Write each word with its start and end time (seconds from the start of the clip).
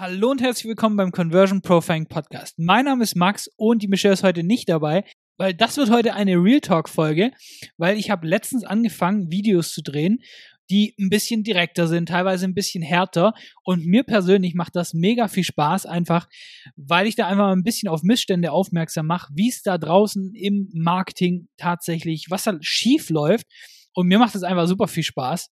Hallo 0.00 0.30
und 0.30 0.40
herzlich 0.40 0.64
willkommen 0.64 0.96
beim 0.96 1.12
Conversion 1.12 1.60
Profiling 1.60 2.06
Podcast. 2.06 2.58
Mein 2.58 2.86
Name 2.86 3.02
ist 3.02 3.16
Max 3.16 3.50
und 3.58 3.82
die 3.82 3.86
Michelle 3.86 4.14
ist 4.14 4.22
heute 4.22 4.42
nicht 4.42 4.66
dabei, 4.70 5.04
weil 5.36 5.52
das 5.52 5.76
wird 5.76 5.90
heute 5.90 6.14
eine 6.14 6.36
Real 6.36 6.62
Talk 6.62 6.88
Folge, 6.88 7.32
weil 7.76 7.98
ich 7.98 8.10
habe 8.10 8.26
letztens 8.26 8.64
angefangen, 8.64 9.30
Videos 9.30 9.74
zu 9.74 9.82
drehen, 9.82 10.22
die 10.70 10.94
ein 10.98 11.10
bisschen 11.10 11.42
direkter 11.42 11.86
sind, 11.86 12.08
teilweise 12.08 12.46
ein 12.46 12.54
bisschen 12.54 12.82
härter 12.82 13.34
und 13.62 13.84
mir 13.84 14.02
persönlich 14.02 14.54
macht 14.54 14.74
das 14.74 14.94
mega 14.94 15.28
viel 15.28 15.44
Spaß, 15.44 15.84
einfach 15.84 16.30
weil 16.76 17.06
ich 17.06 17.14
da 17.14 17.26
einfach 17.26 17.50
ein 17.50 17.62
bisschen 17.62 17.90
auf 17.90 18.02
Missstände 18.02 18.52
aufmerksam 18.52 19.06
mache, 19.06 19.30
wie 19.34 19.50
es 19.50 19.60
da 19.60 19.76
draußen 19.76 20.32
im 20.34 20.70
Marketing 20.72 21.48
tatsächlich, 21.58 22.28
was 22.30 22.44
da 22.44 22.56
schief 22.62 23.10
läuft 23.10 23.44
und 23.92 24.06
mir 24.06 24.18
macht 24.18 24.34
es 24.34 24.44
einfach 24.44 24.66
super 24.66 24.88
viel 24.88 25.02
Spaß. 25.02 25.50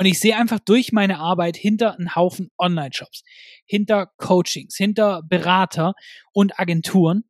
Und 0.00 0.06
ich 0.06 0.18
sehe 0.18 0.34
einfach 0.34 0.60
durch 0.60 0.92
meine 0.92 1.18
Arbeit 1.18 1.58
hinter 1.58 1.98
einen 1.98 2.14
Haufen 2.14 2.48
Online-Shops, 2.56 3.22
hinter 3.66 4.06
Coachings, 4.16 4.74
hinter 4.74 5.22
Berater 5.22 5.92
und 6.32 6.58
Agenturen. 6.58 7.24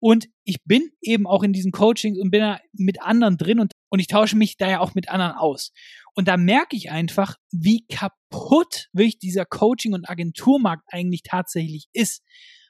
Und 0.00 0.28
ich 0.42 0.64
bin 0.64 0.88
eben 1.02 1.26
auch 1.26 1.42
in 1.42 1.52
diesen 1.52 1.70
Coachings 1.70 2.18
und 2.18 2.30
bin 2.30 2.40
da 2.40 2.60
mit 2.72 3.02
anderen 3.02 3.36
drin 3.36 3.60
und, 3.60 3.72
und 3.90 3.98
ich 3.98 4.06
tausche 4.06 4.36
mich 4.36 4.56
da 4.56 4.70
ja 4.70 4.80
auch 4.80 4.94
mit 4.94 5.10
anderen 5.10 5.32
aus. 5.32 5.72
Und 6.14 6.26
da 6.26 6.38
merke 6.38 6.76
ich 6.76 6.90
einfach, 6.90 7.36
wie 7.52 7.84
kaputt 7.88 8.88
wirklich 8.94 9.18
dieser 9.18 9.44
Coaching- 9.44 9.92
und 9.92 10.08
Agenturmarkt 10.08 10.84
eigentlich 10.90 11.24
tatsächlich 11.24 11.88
ist. 11.92 12.22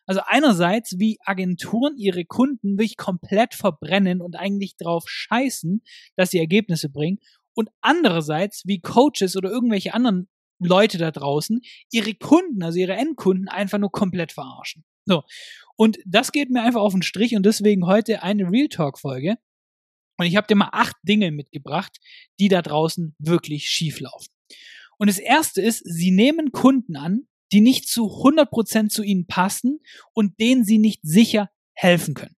Also 0.05 0.21
einerseits, 0.27 0.99
wie 0.99 1.19
Agenturen 1.25 1.97
ihre 1.97 2.25
Kunden 2.25 2.77
wirklich 2.77 2.97
komplett 2.97 3.55
verbrennen 3.55 4.21
und 4.21 4.35
eigentlich 4.35 4.77
drauf 4.77 5.05
scheißen, 5.07 5.81
dass 6.17 6.31
sie 6.31 6.41
Ergebnisse 6.41 6.89
bringen 6.89 7.21
und 7.55 7.71
andererseits, 7.81 8.63
wie 8.67 8.81
Coaches 8.81 9.37
oder 9.37 9.51
irgendwelche 9.51 9.95
anderen 9.95 10.29
Leute 10.59 10.99
da 10.99 11.11
draußen 11.11 11.61
ihre 11.91 12.15
Kunden, 12.15 12.63
also 12.63 12.79
ihre 12.79 12.95
Endkunden 12.95 13.49
einfach 13.49 13.79
nur 13.79 13.91
komplett 13.91 14.33
verarschen. 14.33 14.85
So. 15.07 15.23
Und 15.77 15.99
das 16.07 16.33
geht 16.33 16.51
mir 16.51 16.63
einfach 16.63 16.81
auf 16.81 16.93
den 16.93 17.03
Strich 17.03 17.35
und 17.35 17.45
deswegen 17.45 17.87
heute 17.87 18.23
eine 18.23 18.51
Real 18.51 18.69
Talk 18.69 18.99
Folge. 18.99 19.37
Und 20.17 20.27
ich 20.27 20.37
habe 20.37 20.47
dir 20.47 20.55
mal 20.55 20.71
acht 20.73 20.97
Dinge 21.03 21.33
mitgebracht, 21.33 21.99
die 22.39 22.49
da 22.49 22.63
draußen 22.63 23.15
wirklich 23.19 23.69
schief 23.69 24.01
laufen. 24.01 24.33
Und 24.99 25.09
das 25.09 25.19
erste 25.19 25.61
ist, 25.61 25.83
sie 25.85 26.13
nehmen 26.13 26.53
Kunden 26.53 26.97
an, 26.97 27.27
die 27.53 27.61
nicht 27.61 27.89
zu 27.89 28.07
100% 28.07 28.89
zu 28.89 29.03
ihnen 29.03 29.27
passen 29.27 29.81
und 30.13 30.39
denen 30.41 30.65
sie 30.65 30.79
nicht 30.79 31.01
sicher 31.03 31.51
helfen 31.75 32.15
können. 32.15 32.37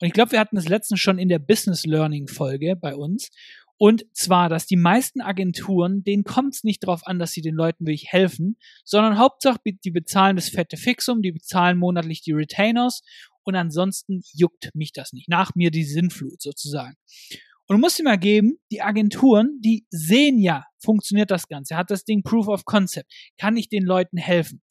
Und 0.00 0.08
ich 0.08 0.12
glaube, 0.12 0.32
wir 0.32 0.40
hatten 0.40 0.56
das 0.56 0.68
letztens 0.68 1.00
schon 1.00 1.18
in 1.18 1.28
der 1.28 1.38
Business 1.38 1.84
Learning 1.84 2.26
Folge 2.26 2.74
bei 2.76 2.94
uns. 2.94 3.30
Und 3.76 4.04
zwar, 4.12 4.48
dass 4.48 4.66
die 4.66 4.76
meisten 4.76 5.20
Agenturen, 5.20 6.04
denen 6.04 6.24
kommt 6.24 6.54
es 6.54 6.64
nicht 6.64 6.84
darauf 6.84 7.06
an, 7.06 7.18
dass 7.18 7.32
sie 7.32 7.42
den 7.42 7.54
Leuten 7.54 7.86
wirklich 7.86 8.12
helfen, 8.12 8.56
sondern 8.84 9.18
Hauptsache, 9.18 9.58
die 9.64 9.90
bezahlen 9.90 10.36
das 10.36 10.48
fette 10.48 10.76
Fixum, 10.76 11.22
die 11.22 11.32
bezahlen 11.32 11.78
monatlich 11.78 12.22
die 12.22 12.32
Retainers 12.32 13.02
und 13.42 13.56
ansonsten 13.56 14.22
juckt 14.32 14.70
mich 14.74 14.92
das 14.92 15.12
nicht. 15.12 15.28
Nach 15.28 15.54
mir 15.54 15.70
die 15.70 15.84
Sinnflut 15.84 16.40
sozusagen. 16.40 16.96
Und 17.66 17.76
du 17.76 17.80
musst 17.80 17.98
dir 17.98 18.04
mal 18.04 18.18
geben, 18.18 18.58
die 18.70 18.82
Agenturen, 18.82 19.58
die 19.60 19.86
sehen 19.90 20.38
ja, 20.38 20.66
funktioniert 20.78 21.30
das 21.30 21.48
Ganze, 21.48 21.76
hat 21.76 21.90
das 21.90 22.04
Ding 22.04 22.22
Proof 22.22 22.48
of 22.48 22.64
Concept, 22.64 23.10
kann 23.38 23.56
ich 23.56 23.68
den 23.68 23.84
Leuten 23.84 24.18
helfen. 24.18 24.62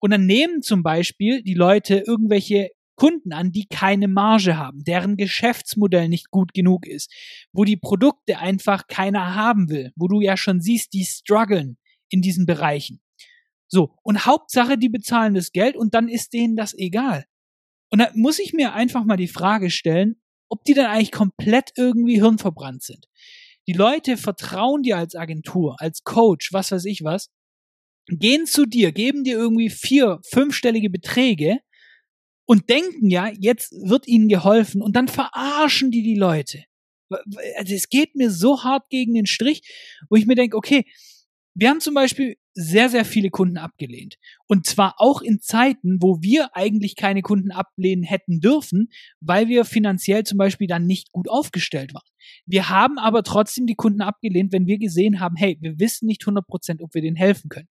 Und 0.00 0.10
dann 0.10 0.26
nehmen 0.26 0.62
zum 0.62 0.82
Beispiel 0.82 1.42
die 1.42 1.54
Leute 1.54 1.98
irgendwelche 1.98 2.70
Kunden 3.02 3.32
an, 3.32 3.50
die 3.50 3.66
keine 3.66 4.06
Marge 4.06 4.56
haben, 4.56 4.84
deren 4.84 5.16
Geschäftsmodell 5.16 6.08
nicht 6.08 6.30
gut 6.30 6.54
genug 6.54 6.86
ist, 6.86 7.12
wo 7.52 7.64
die 7.64 7.76
Produkte 7.76 8.38
einfach 8.38 8.86
keiner 8.86 9.34
haben 9.34 9.68
will, 9.68 9.90
wo 9.96 10.06
du 10.06 10.20
ja 10.20 10.36
schon 10.36 10.60
siehst, 10.60 10.92
die 10.92 11.04
strugglen 11.04 11.78
in 12.10 12.22
diesen 12.22 12.46
Bereichen. 12.46 13.00
So, 13.66 13.96
und 14.04 14.24
Hauptsache, 14.24 14.78
die 14.78 14.88
bezahlen 14.88 15.34
das 15.34 15.50
Geld 15.50 15.74
und 15.74 15.94
dann 15.94 16.06
ist 16.06 16.32
denen 16.32 16.54
das 16.54 16.74
egal. 16.74 17.24
Und 17.90 17.98
da 17.98 18.12
muss 18.14 18.38
ich 18.38 18.52
mir 18.52 18.72
einfach 18.72 19.04
mal 19.04 19.16
die 19.16 19.26
Frage 19.26 19.70
stellen, 19.70 20.22
ob 20.48 20.62
die 20.62 20.74
dann 20.74 20.86
eigentlich 20.86 21.10
komplett 21.10 21.72
irgendwie 21.76 22.20
hirnverbrannt 22.20 22.84
sind. 22.84 23.08
Die 23.66 23.72
Leute 23.72 24.16
vertrauen 24.16 24.84
dir 24.84 24.96
als 24.96 25.16
Agentur, 25.16 25.74
als 25.80 26.04
Coach, 26.04 26.52
was 26.52 26.70
weiß 26.70 26.84
ich 26.84 27.02
was, 27.02 27.32
gehen 28.06 28.46
zu 28.46 28.64
dir, 28.64 28.92
geben 28.92 29.24
dir 29.24 29.38
irgendwie 29.38 29.70
vier, 29.70 30.20
fünfstellige 30.22 30.88
Beträge 30.88 31.58
und 32.44 32.68
denken 32.68 33.10
ja, 33.10 33.28
jetzt 33.28 33.72
wird 33.72 34.06
ihnen 34.06 34.28
geholfen 34.28 34.82
und 34.82 34.96
dann 34.96 35.08
verarschen 35.08 35.90
die 35.90 36.02
die 36.02 36.16
Leute. 36.16 36.64
Also 37.56 37.74
es 37.74 37.88
geht 37.88 38.14
mir 38.14 38.30
so 38.30 38.64
hart 38.64 38.88
gegen 38.88 39.14
den 39.14 39.26
Strich, 39.26 39.62
wo 40.08 40.16
ich 40.16 40.26
mir 40.26 40.34
denke, 40.34 40.56
okay, 40.56 40.84
wir 41.54 41.68
haben 41.68 41.80
zum 41.80 41.94
Beispiel 41.94 42.36
sehr, 42.54 42.88
sehr 42.88 43.04
viele 43.04 43.30
Kunden 43.30 43.56
abgelehnt. 43.56 44.16
Und 44.46 44.66
zwar 44.66 44.94
auch 44.98 45.22
in 45.22 45.40
Zeiten, 45.40 45.98
wo 46.00 46.20
wir 46.20 46.56
eigentlich 46.56 46.96
keine 46.96 47.22
Kunden 47.22 47.50
ablehnen 47.50 48.02
hätten 48.02 48.40
dürfen, 48.40 48.88
weil 49.20 49.48
wir 49.48 49.64
finanziell 49.64 50.24
zum 50.24 50.38
Beispiel 50.38 50.66
dann 50.66 50.86
nicht 50.86 51.12
gut 51.12 51.28
aufgestellt 51.28 51.94
waren. 51.94 52.08
Wir 52.46 52.68
haben 52.68 52.98
aber 52.98 53.22
trotzdem 53.22 53.66
die 53.66 53.74
Kunden 53.74 54.02
abgelehnt, 54.02 54.52
wenn 54.52 54.66
wir 54.66 54.78
gesehen 54.78 55.20
haben, 55.20 55.36
hey, 55.36 55.56
wir 55.60 55.78
wissen 55.78 56.06
nicht 56.06 56.22
100%, 56.22 56.82
ob 56.82 56.94
wir 56.94 57.02
denen 57.02 57.16
helfen 57.16 57.48
können. 57.48 57.68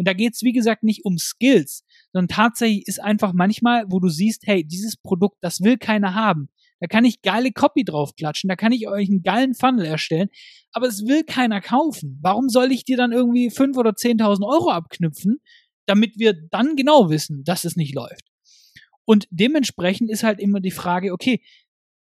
Und 0.00 0.08
da 0.08 0.14
geht 0.14 0.32
es, 0.32 0.40
wie 0.40 0.54
gesagt, 0.54 0.82
nicht 0.82 1.04
um 1.04 1.18
Skills, 1.18 1.84
sondern 2.14 2.28
tatsächlich 2.28 2.88
ist 2.88 3.02
einfach 3.02 3.34
manchmal, 3.34 3.84
wo 3.90 4.00
du 4.00 4.08
siehst, 4.08 4.46
hey, 4.46 4.64
dieses 4.64 4.96
Produkt, 4.96 5.36
das 5.42 5.60
will 5.60 5.76
keiner 5.76 6.14
haben. 6.14 6.48
Da 6.80 6.86
kann 6.86 7.04
ich 7.04 7.20
geile 7.20 7.52
Copy 7.52 7.84
draufklatschen, 7.84 8.48
da 8.48 8.56
kann 8.56 8.72
ich 8.72 8.88
euch 8.88 9.10
einen 9.10 9.22
geilen 9.22 9.52
Funnel 9.52 9.84
erstellen, 9.84 10.30
aber 10.72 10.86
es 10.86 11.06
will 11.06 11.22
keiner 11.24 11.60
kaufen. 11.60 12.18
Warum 12.22 12.48
soll 12.48 12.72
ich 12.72 12.86
dir 12.86 12.96
dann 12.96 13.12
irgendwie 13.12 13.50
fünf 13.50 13.76
oder 13.76 13.94
zehntausend 13.94 14.48
Euro 14.48 14.70
abknüpfen, 14.70 15.42
damit 15.84 16.18
wir 16.18 16.32
dann 16.50 16.76
genau 16.76 17.10
wissen, 17.10 17.44
dass 17.44 17.66
es 17.66 17.76
nicht 17.76 17.94
läuft? 17.94 18.24
Und 19.04 19.28
dementsprechend 19.30 20.10
ist 20.10 20.22
halt 20.22 20.40
immer 20.40 20.60
die 20.60 20.70
Frage, 20.70 21.12
okay, 21.12 21.42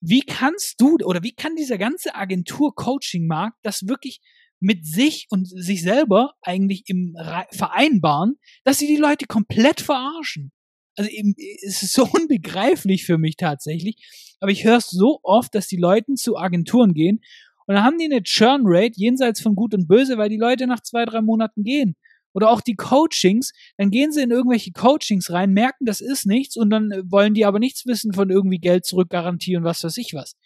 wie 0.01 0.23
kannst 0.23 0.81
du 0.81 0.97
oder 1.05 1.23
wie 1.23 1.37
kann 1.37 1.55
dieser 1.55 1.79
ganze 1.79 2.17
Agentur-Coaching-Markt 2.17 3.59
das 3.63 3.87
wirklich 3.87 4.21
mit 4.61 4.87
sich 4.87 5.27
und 5.31 5.47
sich 5.47 5.83
selber 5.83 6.35
eigentlich 6.43 6.85
im 6.87 7.15
Re 7.17 7.47
vereinbaren, 7.51 8.37
dass 8.65 8.79
sie 8.79 8.87
die 8.87 8.97
Leute 8.97 9.27
komplett 9.27 9.81
verarschen. 9.81 10.53
Also 10.97 11.11
eben, 11.11 11.35
es 11.67 11.83
ist 11.83 11.93
so 11.93 12.05
unbegreiflich 12.13 13.05
für 13.05 13.19
mich 13.19 13.37
tatsächlich. 13.37 13.97
Aber 14.41 14.51
ich 14.51 14.65
höre 14.65 14.79
es 14.79 14.91
so 14.91 15.21
oft, 15.23 15.55
dass 15.55 15.67
die 15.67 15.77
Leute 15.77 16.15
zu 16.15 16.37
Agenturen 16.37 16.95
gehen 16.95 17.21
und 17.67 17.75
dann 17.75 17.85
haben 17.85 17.99
die 17.99 18.05
eine 18.05 18.23
Churn 18.23 18.63
Rate 18.65 18.95
jenseits 18.97 19.41
von 19.41 19.57
Gut 19.57 19.75
und 19.75 19.89
Böse, 19.89 20.19
weil 20.19 20.29
die 20.29 20.37
Leute 20.37 20.67
nach 20.67 20.81
zwei, 20.81 21.05
drei 21.05 21.21
Monaten 21.21 21.65
gehen. 21.65 21.97
Oder 22.33 22.51
auch 22.51 22.61
die 22.61 22.77
Coachings, 22.77 23.53
dann 23.79 23.91
gehen 23.91 24.13
sie 24.13 24.23
in 24.23 24.31
irgendwelche 24.31 24.71
Coachings 24.71 25.31
rein, 25.33 25.53
merken, 25.53 25.87
das 25.87 26.01
ist 26.01 26.27
nichts 26.27 26.57
und 26.57 26.69
dann 26.71 26.93
wollen 27.07 27.33
die 27.33 27.47
aber 27.47 27.59
nichts 27.59 27.87
wissen 27.87 28.13
von 28.13 28.31
irgendwie 28.31 28.59
Geld 28.59 28.85
zurückgarantieren, 28.85 29.65
was 29.65 29.83
weiß 29.83 29.97
ich 29.97 30.13
was. 30.13 30.37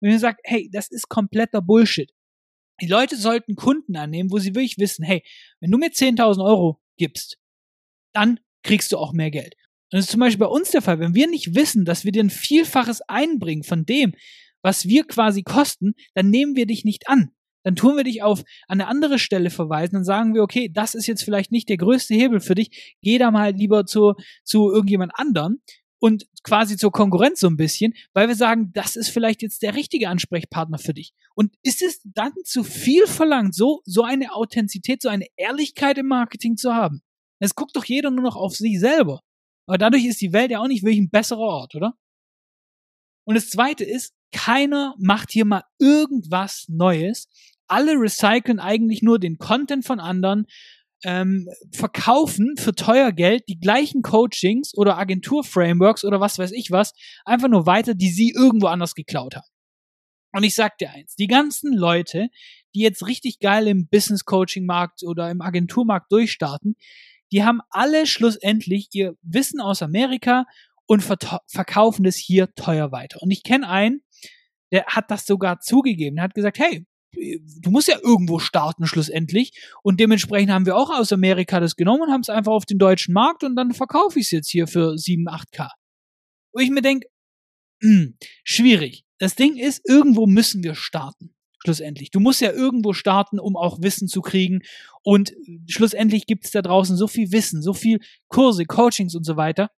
Und 0.00 0.10
ihr 0.10 0.18
sagt, 0.18 0.40
hey, 0.42 0.68
das 0.72 0.90
ist 0.90 1.08
kompletter 1.08 1.62
Bullshit. 1.62 2.10
Die 2.80 2.86
Leute 2.86 3.16
sollten 3.16 3.56
Kunden 3.56 3.96
annehmen, 3.96 4.30
wo 4.30 4.38
sie 4.38 4.54
wirklich 4.54 4.78
wissen, 4.78 5.04
hey, 5.04 5.22
wenn 5.60 5.70
du 5.70 5.78
mir 5.78 5.90
10.000 5.90 6.44
Euro 6.44 6.80
gibst, 6.96 7.38
dann 8.12 8.40
kriegst 8.62 8.92
du 8.92 8.98
auch 8.98 9.12
mehr 9.12 9.30
Geld. 9.30 9.54
Und 9.92 9.98
das 9.98 10.06
ist 10.06 10.10
zum 10.10 10.20
Beispiel 10.20 10.46
bei 10.46 10.52
uns 10.52 10.70
der 10.72 10.82
Fall. 10.82 10.98
Wenn 10.98 11.14
wir 11.14 11.28
nicht 11.28 11.54
wissen, 11.54 11.84
dass 11.84 12.04
wir 12.04 12.12
dir 12.12 12.24
ein 12.24 12.30
Vielfaches 12.30 13.02
einbringen 13.02 13.62
von 13.62 13.86
dem, 13.86 14.14
was 14.62 14.86
wir 14.86 15.04
quasi 15.04 15.42
kosten, 15.42 15.94
dann 16.14 16.30
nehmen 16.30 16.56
wir 16.56 16.66
dich 16.66 16.84
nicht 16.84 17.08
an. 17.08 17.30
Dann 17.62 17.76
tun 17.76 17.96
wir 17.96 18.04
dich 18.04 18.22
auf 18.22 18.44
eine 18.68 18.86
andere 18.86 19.18
Stelle 19.18 19.50
verweisen, 19.50 19.94
dann 19.94 20.04
sagen 20.04 20.34
wir, 20.34 20.42
okay, 20.42 20.70
das 20.72 20.94
ist 20.94 21.06
jetzt 21.06 21.24
vielleicht 21.24 21.50
nicht 21.50 21.68
der 21.68 21.76
größte 21.76 22.14
Hebel 22.14 22.40
für 22.40 22.54
dich, 22.54 22.96
geh 23.02 23.18
da 23.18 23.30
mal 23.30 23.52
lieber 23.52 23.86
zu, 23.86 24.14
zu 24.44 24.70
irgendjemand 24.70 25.12
anderen 25.16 25.62
und 25.98 26.26
quasi 26.42 26.76
zur 26.76 26.92
Konkurrenz 26.92 27.40
so 27.40 27.48
ein 27.48 27.56
bisschen, 27.56 27.94
weil 28.12 28.28
wir 28.28 28.34
sagen, 28.34 28.70
das 28.72 28.96
ist 28.96 29.08
vielleicht 29.08 29.42
jetzt 29.42 29.62
der 29.62 29.74
richtige 29.74 30.08
Ansprechpartner 30.08 30.78
für 30.78 30.94
dich. 30.94 31.12
Und 31.34 31.54
ist 31.62 31.82
es 31.82 32.00
dann 32.04 32.32
zu 32.44 32.64
viel 32.64 33.06
verlangt, 33.06 33.54
so, 33.54 33.80
so 33.84 34.02
eine 34.02 34.32
Authentizität, 34.34 35.02
so 35.02 35.08
eine 35.08 35.26
Ehrlichkeit 35.36 35.98
im 35.98 36.06
Marketing 36.06 36.56
zu 36.56 36.74
haben? 36.74 37.02
Es 37.38 37.54
guckt 37.54 37.76
doch 37.76 37.84
jeder 37.84 38.10
nur 38.10 38.24
noch 38.24 38.36
auf 38.36 38.54
sich 38.54 38.78
selber. 38.78 39.20
Aber 39.66 39.78
dadurch 39.78 40.04
ist 40.04 40.20
die 40.20 40.32
Welt 40.32 40.50
ja 40.50 40.60
auch 40.60 40.68
nicht 40.68 40.82
wirklich 40.82 41.00
ein 41.00 41.10
besserer 41.10 41.40
Ort, 41.40 41.74
oder? 41.74 41.94
Und 43.24 43.34
das 43.34 43.50
zweite 43.50 43.84
ist, 43.84 44.14
keiner 44.32 44.94
macht 44.98 45.32
hier 45.32 45.44
mal 45.44 45.64
irgendwas 45.78 46.66
Neues. 46.68 47.28
Alle 47.66 47.92
recyceln 47.94 48.60
eigentlich 48.60 49.02
nur 49.02 49.18
den 49.18 49.38
Content 49.38 49.84
von 49.84 49.98
anderen, 49.98 50.46
ähm, 51.06 51.48
verkaufen 51.72 52.56
für 52.58 52.74
teuer 52.74 53.12
Geld 53.12 53.44
die 53.48 53.60
gleichen 53.60 54.02
Coachings 54.02 54.76
oder 54.76 54.98
Agentur-Frameworks 54.98 56.04
oder 56.04 56.20
was 56.20 56.38
weiß 56.38 56.50
ich 56.50 56.72
was, 56.72 56.92
einfach 57.24 57.48
nur 57.48 57.64
weiter, 57.64 57.94
die 57.94 58.10
sie 58.10 58.32
irgendwo 58.36 58.66
anders 58.66 58.94
geklaut 58.94 59.36
haben. 59.36 59.46
Und 60.32 60.42
ich 60.42 60.54
sag 60.54 60.76
dir 60.78 60.90
eins, 60.90 61.14
die 61.14 61.28
ganzen 61.28 61.72
Leute, 61.72 62.28
die 62.74 62.80
jetzt 62.80 63.06
richtig 63.06 63.38
geil 63.38 63.68
im 63.68 63.88
Business-Coaching-Markt 63.88 65.04
oder 65.04 65.30
im 65.30 65.40
Agenturmarkt 65.40 66.10
durchstarten, 66.10 66.74
die 67.32 67.44
haben 67.44 67.60
alle 67.70 68.06
schlussendlich 68.06 68.88
ihr 68.92 69.14
Wissen 69.22 69.60
aus 69.60 69.82
Amerika 69.82 70.44
und 70.86 71.02
verkaufen 71.02 72.04
es 72.04 72.16
hier 72.16 72.52
teuer 72.54 72.90
weiter. 72.92 73.22
Und 73.22 73.30
ich 73.30 73.44
kenne 73.44 73.68
einen, 73.68 74.02
der 74.72 74.86
hat 74.86 75.10
das 75.10 75.24
sogar 75.24 75.60
zugegeben. 75.60 76.16
Der 76.16 76.24
hat 76.24 76.34
gesagt, 76.34 76.58
hey, 76.58 76.84
du 77.16 77.70
musst 77.70 77.88
ja 77.88 77.98
irgendwo 78.02 78.38
starten 78.38 78.86
schlussendlich. 78.86 79.52
Und 79.82 80.00
dementsprechend 80.00 80.52
haben 80.52 80.66
wir 80.66 80.76
auch 80.76 80.90
aus 80.90 81.12
Amerika 81.12 81.60
das 81.60 81.76
genommen 81.76 82.02
und 82.02 82.12
haben 82.12 82.20
es 82.20 82.28
einfach 82.28 82.52
auf 82.52 82.66
den 82.66 82.78
deutschen 82.78 83.14
Markt 83.14 83.44
und 83.44 83.56
dann 83.56 83.72
verkaufe 83.72 84.18
ich 84.18 84.26
es 84.26 84.30
jetzt 84.30 84.50
hier 84.50 84.66
für 84.66 84.96
7, 84.96 85.28
8K. 85.28 85.70
Wo 86.52 86.60
ich 86.60 86.70
mir 86.70 86.82
denke, 86.82 87.08
hm, 87.82 88.16
schwierig. 88.44 89.04
Das 89.18 89.34
Ding 89.34 89.56
ist, 89.56 89.82
irgendwo 89.88 90.26
müssen 90.26 90.62
wir 90.62 90.74
starten. 90.74 91.34
Schlussendlich. 91.62 92.10
Du 92.10 92.20
musst 92.20 92.40
ja 92.40 92.52
irgendwo 92.52 92.92
starten, 92.92 93.40
um 93.40 93.56
auch 93.56 93.82
Wissen 93.82 94.08
zu 94.08 94.20
kriegen. 94.20 94.60
Und 95.02 95.32
schlussendlich 95.68 96.26
gibt 96.26 96.44
es 96.44 96.50
da 96.52 96.62
draußen 96.62 96.96
so 96.96 97.08
viel 97.08 97.32
Wissen, 97.32 97.62
so 97.62 97.72
viel 97.72 97.98
Kurse, 98.28 98.66
Coachings 98.66 99.14
und 99.14 99.24
so 99.24 99.36
weiter, 99.36 99.70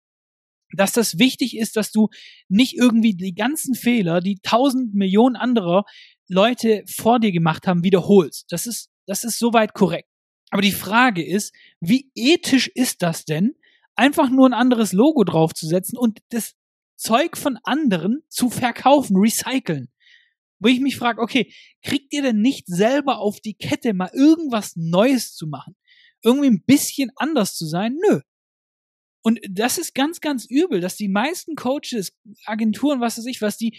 dass 0.73 0.93
das 0.93 1.19
wichtig 1.19 1.57
ist, 1.57 1.77
dass 1.77 1.93
du 1.93 2.09
nicht 2.49 2.75
irgendwie 2.77 3.15
die 3.15 3.35
ganzen 3.35 3.75
Fehler, 3.75 4.21
die 4.21 4.39
tausend 4.43 4.95
Millionen 4.95 5.37
anderer 5.37 5.85
Leute 6.29 6.85
vor 6.87 7.19
dir 7.19 7.33
gemacht 7.33 7.67
haben, 7.67 7.83
wiederholst. 7.83 8.51
Das 8.51 8.67
ist, 8.67 8.91
das 9.07 9.25
ist 9.25 9.39
soweit 9.39 9.75
korrekt. 9.75 10.09
Aber 10.51 10.63
die 10.63 10.73
Frage 10.73 11.25
ist, 11.25 11.55
wie 11.81 12.11
ethisch 12.15 12.69
ist 12.69 13.03
das 13.03 13.25
denn, 13.25 13.55
einfach 13.97 14.31
nur 14.31 14.49
ein 14.49 14.55
anderes 14.55 14.93
Logo 14.93 15.25
draufzusetzen 15.25 15.99
und 15.99 16.21
das 16.31 16.55
Zeug 16.97 17.37
von 17.37 17.59
anderen 17.65 18.23
zu 18.29 18.51
verkaufen, 18.51 19.17
recyceln? 19.17 19.89
Wo 20.61 20.69
ich 20.69 20.81
mich 20.81 20.97
frage, 20.97 21.21
okay, 21.21 21.53
kriegt 21.83 22.13
ihr 22.13 22.23
denn 22.23 22.41
nicht 22.41 22.67
selber 22.67 23.19
auf 23.19 23.41
die 23.41 23.55
Kette, 23.55 23.95
mal 23.95 24.11
irgendwas 24.13 24.75
Neues 24.77 25.35
zu 25.35 25.47
machen? 25.47 25.77
Irgendwie 26.23 26.51
ein 26.51 26.65
bisschen 26.65 27.11
anders 27.17 27.57
zu 27.57 27.67
sein? 27.67 27.97
Nö. 28.09 28.21
Und 29.23 29.41
das 29.49 29.79
ist 29.79 29.95
ganz, 29.95 30.21
ganz 30.21 30.47
übel, 30.47 30.81
dass 30.81 30.97
die 30.97 31.09
meisten 31.09 31.55
Coaches, 31.55 32.13
Agenturen, 32.45 33.01
was 33.01 33.19
weiß 33.19 33.27
ich, 33.27 33.41
was 33.41 33.57
die 33.57 33.79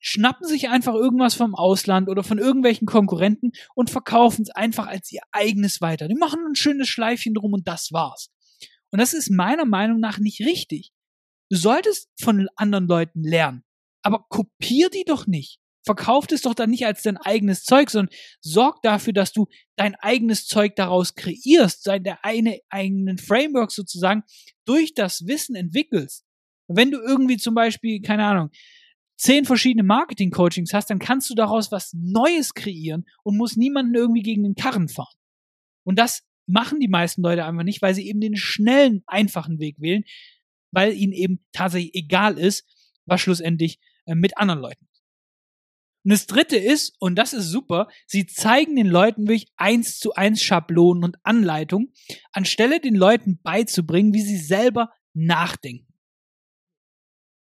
schnappen 0.00 0.46
sich 0.46 0.68
einfach 0.68 0.94
irgendwas 0.94 1.34
vom 1.34 1.54
Ausland 1.54 2.08
oder 2.08 2.22
von 2.22 2.38
irgendwelchen 2.38 2.86
Konkurrenten 2.86 3.52
und 3.74 3.90
verkaufen 3.90 4.42
es 4.42 4.50
einfach 4.50 4.86
als 4.86 5.10
ihr 5.12 5.20
eigenes 5.32 5.80
weiter. 5.80 6.08
Die 6.08 6.14
machen 6.14 6.40
ein 6.46 6.54
schönes 6.54 6.88
Schleifchen 6.88 7.34
drum 7.34 7.52
und 7.52 7.66
das 7.68 7.92
war's. 7.92 8.30
Und 8.90 9.00
das 9.00 9.12
ist 9.12 9.30
meiner 9.30 9.64
Meinung 9.64 10.00
nach 10.00 10.18
nicht 10.18 10.40
richtig. 10.40 10.92
Du 11.50 11.56
solltest 11.56 12.10
von 12.20 12.48
anderen 12.56 12.86
Leuten 12.86 13.22
lernen, 13.22 13.64
aber 14.02 14.24
kopier 14.28 14.90
die 14.90 15.04
doch 15.04 15.26
nicht. 15.26 15.60
Verkauf 15.84 16.26
es 16.30 16.42
doch 16.42 16.52
dann 16.52 16.68
nicht 16.68 16.84
als 16.84 17.02
dein 17.02 17.16
eigenes 17.16 17.64
Zeug, 17.64 17.88
sondern 17.88 18.14
sorg 18.42 18.82
dafür, 18.82 19.14
dass 19.14 19.32
du 19.32 19.46
dein 19.76 19.94
eigenes 19.94 20.46
Zeug 20.46 20.76
daraus 20.76 21.14
kreierst, 21.14 21.86
deine 21.86 22.22
eine, 22.22 22.60
eigenen 22.68 23.16
Framework 23.16 23.72
sozusagen 23.72 24.22
durch 24.66 24.92
das 24.92 25.26
Wissen 25.26 25.56
entwickelst. 25.56 26.24
wenn 26.70 26.90
du 26.90 26.98
irgendwie 27.00 27.38
zum 27.38 27.54
Beispiel, 27.54 28.02
keine 28.02 28.26
Ahnung, 28.26 28.50
zehn 29.18 29.44
verschiedene 29.44 29.82
Marketing-Coachings 29.82 30.72
hast, 30.72 30.88
dann 30.90 30.98
kannst 30.98 31.28
du 31.28 31.34
daraus 31.34 31.70
was 31.70 31.92
Neues 31.92 32.54
kreieren 32.54 33.04
und 33.24 33.36
musst 33.36 33.58
niemanden 33.58 33.94
irgendwie 33.94 34.22
gegen 34.22 34.44
den 34.44 34.54
Karren 34.54 34.88
fahren. 34.88 35.16
Und 35.84 35.98
das 35.98 36.22
machen 36.46 36.80
die 36.80 36.88
meisten 36.88 37.22
Leute 37.22 37.44
einfach 37.44 37.64
nicht, 37.64 37.82
weil 37.82 37.94
sie 37.94 38.08
eben 38.08 38.20
den 38.20 38.36
schnellen, 38.36 39.02
einfachen 39.06 39.58
Weg 39.58 39.76
wählen, 39.80 40.04
weil 40.70 40.94
ihnen 40.94 41.12
eben 41.12 41.44
tatsächlich 41.52 41.94
egal 41.94 42.38
ist, 42.38 42.64
was 43.04 43.20
schlussendlich 43.20 43.78
äh, 44.06 44.14
mit 44.14 44.38
anderen 44.38 44.60
Leuten. 44.60 44.88
Und 46.04 46.12
das 46.12 46.26
dritte 46.26 46.56
ist, 46.56 46.94
und 47.00 47.16
das 47.16 47.32
ist 47.32 47.50
super, 47.50 47.88
sie 48.06 48.26
zeigen 48.26 48.76
den 48.76 48.86
Leuten 48.86 49.28
wirklich 49.28 49.50
eins 49.56 49.98
zu 49.98 50.14
eins 50.14 50.42
Schablonen 50.42 51.04
und 51.04 51.16
Anleitungen, 51.22 51.92
anstelle 52.32 52.80
den 52.80 52.94
Leuten 52.94 53.40
beizubringen, 53.42 54.14
wie 54.14 54.22
sie 54.22 54.38
selber 54.38 54.90
nachdenken. 55.12 55.87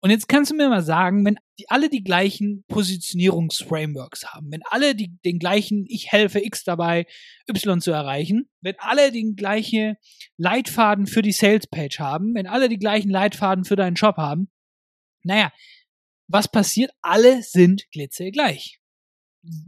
Und 0.05 0.11
jetzt 0.11 0.29
kannst 0.29 0.51
du 0.51 0.55
mir 0.55 0.69
mal 0.69 0.83
sagen, 0.83 1.25
wenn 1.25 1.39
die 1.59 1.71
alle 1.71 1.89
die 1.89 2.05
gleichen 2.05 2.63
Positionierungsframeworks 2.69 4.35
haben, 4.35 4.53
wenn 4.53 4.61
alle 4.69 4.95
die, 4.95 5.17
den 5.25 5.39
gleichen 5.39 5.87
Ich 5.89 6.13
helfe 6.13 6.45
X 6.45 6.63
dabei, 6.63 7.07
Y 7.49 7.81
zu 7.81 7.91
erreichen, 7.91 8.51
wenn 8.61 8.75
alle 8.81 9.13
den 9.13 9.35
gleichen 9.35 9.97
Leitfaden 10.37 11.07
für 11.07 11.23
die 11.23 11.33
Salespage 11.33 12.01
haben, 12.01 12.35
wenn 12.35 12.47
alle 12.47 12.69
die 12.69 12.79
gleichen 12.79 13.09
Leitfaden 13.09 13.65
für 13.65 13.77
deinen 13.77 13.97
Shop 13.97 14.19
haben, 14.19 14.51
naja, 15.23 15.51
was 16.29 16.49
passiert? 16.49 16.91
Alle 17.01 17.43
sind 17.43 17.91
glitzergleich. 17.91 18.81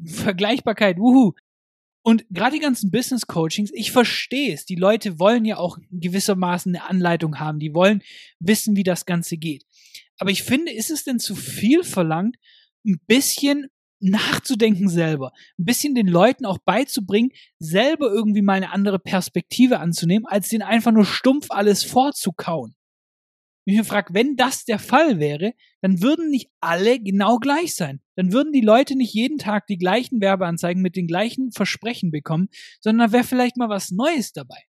Vergleichbarkeit, 0.04 0.98
wuhu. 0.98 1.32
Und 2.02 2.26
gerade 2.28 2.56
die 2.56 2.62
ganzen 2.62 2.90
Business 2.90 3.26
Coachings, 3.26 3.72
ich 3.72 3.90
verstehe 3.90 4.52
es. 4.52 4.66
Die 4.66 4.76
Leute 4.76 5.18
wollen 5.18 5.46
ja 5.46 5.56
auch 5.56 5.78
gewissermaßen 5.90 6.76
eine 6.76 6.84
Anleitung 6.84 7.40
haben. 7.40 7.58
Die 7.58 7.72
wollen 7.72 8.02
wissen, 8.38 8.76
wie 8.76 8.84
das 8.84 9.06
Ganze 9.06 9.38
geht. 9.38 9.64
Aber 10.18 10.30
ich 10.30 10.42
finde, 10.42 10.72
ist 10.72 10.90
es 10.90 11.04
denn 11.04 11.18
zu 11.18 11.34
viel 11.34 11.84
verlangt, 11.84 12.36
ein 12.84 13.00
bisschen 13.06 13.66
nachzudenken 14.00 14.88
selber, 14.88 15.32
ein 15.58 15.64
bisschen 15.64 15.94
den 15.94 16.06
Leuten 16.06 16.44
auch 16.44 16.58
beizubringen, 16.58 17.30
selber 17.58 18.10
irgendwie 18.10 18.42
mal 18.42 18.54
eine 18.54 18.72
andere 18.72 18.98
Perspektive 18.98 19.80
anzunehmen, 19.80 20.26
als 20.26 20.48
den 20.48 20.62
einfach 20.62 20.92
nur 20.92 21.04
stumpf 21.04 21.46
alles 21.50 21.82
vorzukauen. 21.84 22.74
Und 23.66 23.72
ich 23.72 23.78
mir 23.78 23.84
frage, 23.84 24.14
wenn 24.14 24.36
das 24.36 24.64
der 24.64 24.78
Fall 24.78 25.18
wäre, 25.18 25.52
dann 25.80 26.00
würden 26.00 26.30
nicht 26.30 26.50
alle 26.60 27.00
genau 27.00 27.38
gleich 27.38 27.74
sein. 27.74 28.00
Dann 28.14 28.32
würden 28.32 28.52
die 28.52 28.60
Leute 28.60 28.96
nicht 28.96 29.12
jeden 29.12 29.38
Tag 29.38 29.66
die 29.66 29.78
gleichen 29.78 30.20
Werbeanzeigen 30.20 30.82
mit 30.82 30.94
den 30.94 31.08
gleichen 31.08 31.50
Versprechen 31.50 32.12
bekommen, 32.12 32.48
sondern 32.80 33.08
da 33.08 33.12
wäre 33.12 33.24
vielleicht 33.24 33.56
mal 33.56 33.68
was 33.68 33.90
Neues 33.90 34.32
dabei. 34.32 34.62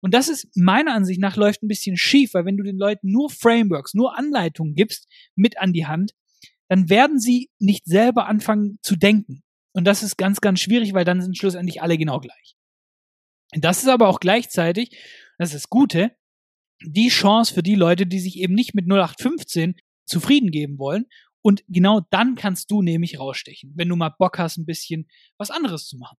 Und 0.00 0.14
das 0.14 0.28
ist 0.28 0.48
meiner 0.56 0.94
Ansicht 0.94 1.20
nach 1.20 1.36
läuft 1.36 1.62
ein 1.62 1.68
bisschen 1.68 1.96
schief, 1.96 2.34
weil 2.34 2.44
wenn 2.44 2.56
du 2.56 2.62
den 2.62 2.78
Leuten 2.78 3.10
nur 3.10 3.30
Frameworks, 3.30 3.94
nur 3.94 4.16
Anleitungen 4.16 4.74
gibst 4.74 5.08
mit 5.34 5.58
an 5.58 5.72
die 5.72 5.86
Hand, 5.86 6.12
dann 6.68 6.88
werden 6.88 7.18
sie 7.18 7.50
nicht 7.58 7.86
selber 7.86 8.26
anfangen 8.26 8.78
zu 8.82 8.96
denken. 8.96 9.42
Und 9.72 9.84
das 9.84 10.02
ist 10.02 10.16
ganz, 10.16 10.40
ganz 10.40 10.60
schwierig, 10.60 10.92
weil 10.92 11.04
dann 11.04 11.20
sind 11.20 11.36
schlussendlich 11.36 11.82
alle 11.82 11.98
genau 11.98 12.20
gleich. 12.20 12.56
Das 13.52 13.78
ist 13.78 13.88
aber 13.88 14.08
auch 14.08 14.20
gleichzeitig, 14.20 14.90
das 15.38 15.50
ist 15.50 15.64
das 15.64 15.70
Gute, 15.70 16.16
die 16.82 17.08
Chance 17.08 17.54
für 17.54 17.62
die 17.62 17.74
Leute, 17.74 18.06
die 18.06 18.20
sich 18.20 18.36
eben 18.38 18.54
nicht 18.54 18.74
mit 18.74 18.84
0815 18.84 19.76
zufrieden 20.06 20.50
geben 20.50 20.78
wollen. 20.78 21.06
Und 21.42 21.64
genau 21.68 22.02
dann 22.10 22.34
kannst 22.34 22.70
du 22.70 22.82
nämlich 22.82 23.18
rausstechen, 23.18 23.72
wenn 23.76 23.88
du 23.88 23.96
mal 23.96 24.14
Bock 24.18 24.38
hast, 24.38 24.58
ein 24.58 24.66
bisschen 24.66 25.08
was 25.38 25.50
anderes 25.50 25.86
zu 25.86 25.96
machen. 25.96 26.18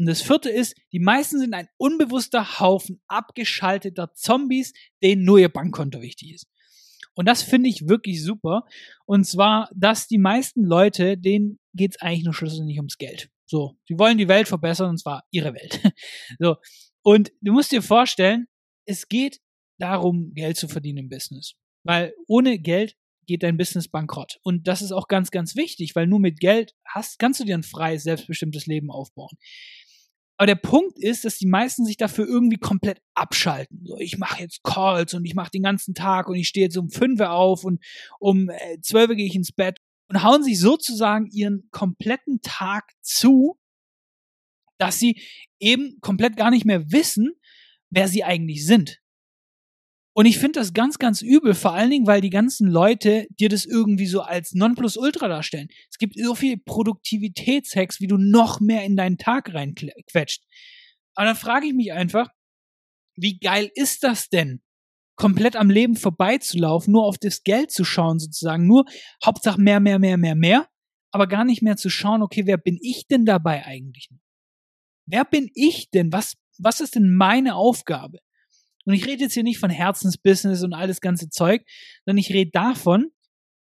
Und 0.00 0.06
das 0.06 0.22
vierte 0.22 0.48
ist, 0.48 0.74
die 0.94 0.98
meisten 0.98 1.38
sind 1.38 1.52
ein 1.52 1.68
unbewusster 1.76 2.58
Haufen 2.58 3.02
abgeschalteter 3.06 4.14
Zombies, 4.14 4.72
denen 5.02 5.24
nur 5.24 5.38
ihr 5.38 5.50
Bankkonto 5.50 6.00
wichtig 6.00 6.32
ist. 6.32 6.46
Und 7.14 7.26
das 7.26 7.42
finde 7.42 7.68
ich 7.68 7.86
wirklich 7.86 8.24
super. 8.24 8.64
Und 9.04 9.24
zwar, 9.24 9.68
dass 9.74 10.08
die 10.08 10.16
meisten 10.16 10.64
Leute, 10.64 11.18
denen 11.18 11.58
geht 11.74 11.96
es 11.96 12.00
eigentlich 12.00 12.24
nur 12.24 12.32
schlussendlich 12.32 12.78
ums 12.78 12.96
Geld. 12.96 13.28
So, 13.44 13.76
sie 13.86 13.98
wollen 13.98 14.16
die 14.16 14.28
Welt 14.28 14.48
verbessern 14.48 14.88
und 14.88 14.96
zwar 14.96 15.24
ihre 15.30 15.52
Welt. 15.52 15.82
so. 16.38 16.56
Und 17.02 17.30
du 17.42 17.52
musst 17.52 17.70
dir 17.70 17.82
vorstellen, 17.82 18.46
es 18.86 19.06
geht 19.06 19.42
darum, 19.78 20.32
Geld 20.32 20.56
zu 20.56 20.68
verdienen 20.68 20.96
im 20.96 21.08
Business. 21.10 21.56
Weil 21.84 22.14
ohne 22.26 22.58
Geld 22.58 22.96
geht 23.26 23.42
dein 23.42 23.58
Business 23.58 23.86
bankrott. 23.86 24.40
Und 24.42 24.66
das 24.66 24.80
ist 24.80 24.92
auch 24.92 25.08
ganz, 25.08 25.30
ganz 25.30 25.56
wichtig, 25.56 25.94
weil 25.94 26.06
nur 26.06 26.20
mit 26.20 26.40
Geld 26.40 26.74
hast, 26.86 27.18
kannst 27.18 27.38
du 27.38 27.44
dir 27.44 27.54
ein 27.54 27.62
freies, 27.62 28.02
selbstbestimmtes 28.02 28.66
Leben 28.66 28.90
aufbauen. 28.90 29.36
Aber 30.40 30.46
der 30.46 30.54
Punkt 30.54 30.98
ist, 30.98 31.26
dass 31.26 31.36
die 31.36 31.46
meisten 31.46 31.84
sich 31.84 31.98
dafür 31.98 32.26
irgendwie 32.26 32.56
komplett 32.56 33.02
abschalten. 33.12 33.82
So, 33.84 33.98
ich 33.98 34.16
mache 34.16 34.40
jetzt 34.40 34.62
Calls 34.62 35.12
und 35.12 35.26
ich 35.26 35.34
mache 35.34 35.50
den 35.50 35.62
ganzen 35.62 35.92
Tag 35.92 36.30
und 36.30 36.36
ich 36.36 36.48
stehe 36.48 36.64
jetzt 36.64 36.78
um 36.78 36.88
fünf 36.88 37.20
auf 37.20 37.62
und 37.62 37.84
um 38.20 38.48
äh, 38.48 38.80
zwölf 38.80 39.10
gehe 39.10 39.26
ich 39.26 39.34
ins 39.34 39.52
Bett 39.52 39.80
und 40.08 40.22
hauen 40.22 40.42
sich 40.42 40.58
sozusagen 40.58 41.26
ihren 41.26 41.68
kompletten 41.72 42.40
Tag 42.40 42.90
zu, 43.02 43.58
dass 44.78 44.98
sie 44.98 45.20
eben 45.58 45.98
komplett 46.00 46.38
gar 46.38 46.50
nicht 46.50 46.64
mehr 46.64 46.90
wissen, 46.90 47.32
wer 47.90 48.08
sie 48.08 48.24
eigentlich 48.24 48.64
sind. 48.64 48.98
Und 50.20 50.26
ich 50.26 50.38
finde 50.38 50.60
das 50.60 50.74
ganz, 50.74 50.98
ganz 50.98 51.22
übel, 51.22 51.54
vor 51.54 51.72
allen 51.72 51.88
Dingen, 51.88 52.06
weil 52.06 52.20
die 52.20 52.28
ganzen 52.28 52.68
Leute 52.68 53.26
dir 53.30 53.48
das 53.48 53.64
irgendwie 53.64 54.04
so 54.04 54.20
als 54.20 54.52
Nonplusultra 54.52 55.28
darstellen. 55.28 55.68
Es 55.90 55.96
gibt 55.96 56.18
so 56.18 56.34
viel 56.34 56.58
Produktivitätshacks, 56.58 58.02
wie 58.02 58.06
du 58.06 58.18
noch 58.18 58.60
mehr 58.60 58.84
in 58.84 58.96
deinen 58.96 59.16
Tag 59.16 59.54
reinquetscht. 59.54 60.44
Aber 61.14 61.24
dann 61.24 61.36
frage 61.36 61.68
ich 61.68 61.72
mich 61.72 61.94
einfach, 61.94 62.28
wie 63.16 63.38
geil 63.38 63.70
ist 63.74 64.04
das 64.04 64.28
denn, 64.28 64.60
komplett 65.16 65.56
am 65.56 65.70
Leben 65.70 65.96
vorbeizulaufen, 65.96 66.92
nur 66.92 67.06
auf 67.06 67.16
das 67.16 67.42
Geld 67.42 67.70
zu 67.70 67.86
schauen 67.86 68.18
sozusagen, 68.18 68.66
nur 68.66 68.84
Hauptsache 69.24 69.58
mehr, 69.58 69.80
mehr, 69.80 69.98
mehr, 69.98 70.18
mehr, 70.18 70.34
mehr, 70.34 70.68
aber 71.12 71.28
gar 71.28 71.46
nicht 71.46 71.62
mehr 71.62 71.78
zu 71.78 71.88
schauen, 71.88 72.20
okay, 72.20 72.44
wer 72.44 72.58
bin 72.58 72.78
ich 72.82 73.06
denn 73.06 73.24
dabei 73.24 73.64
eigentlich? 73.64 74.10
Wer 75.06 75.24
bin 75.24 75.48
ich 75.54 75.88
denn? 75.88 76.12
Was, 76.12 76.36
was 76.58 76.82
ist 76.82 76.94
denn 76.94 77.10
meine 77.14 77.54
Aufgabe? 77.54 78.18
Und 78.90 78.96
ich 78.96 79.06
rede 79.06 79.22
jetzt 79.22 79.34
hier 79.34 79.44
nicht 79.44 79.60
von 79.60 79.70
Herzensbusiness 79.70 80.64
und 80.64 80.74
all 80.74 80.88
das 80.88 81.00
ganze 81.00 81.30
Zeug, 81.30 81.62
sondern 82.04 82.18
ich 82.18 82.32
rede 82.32 82.50
davon, 82.50 83.12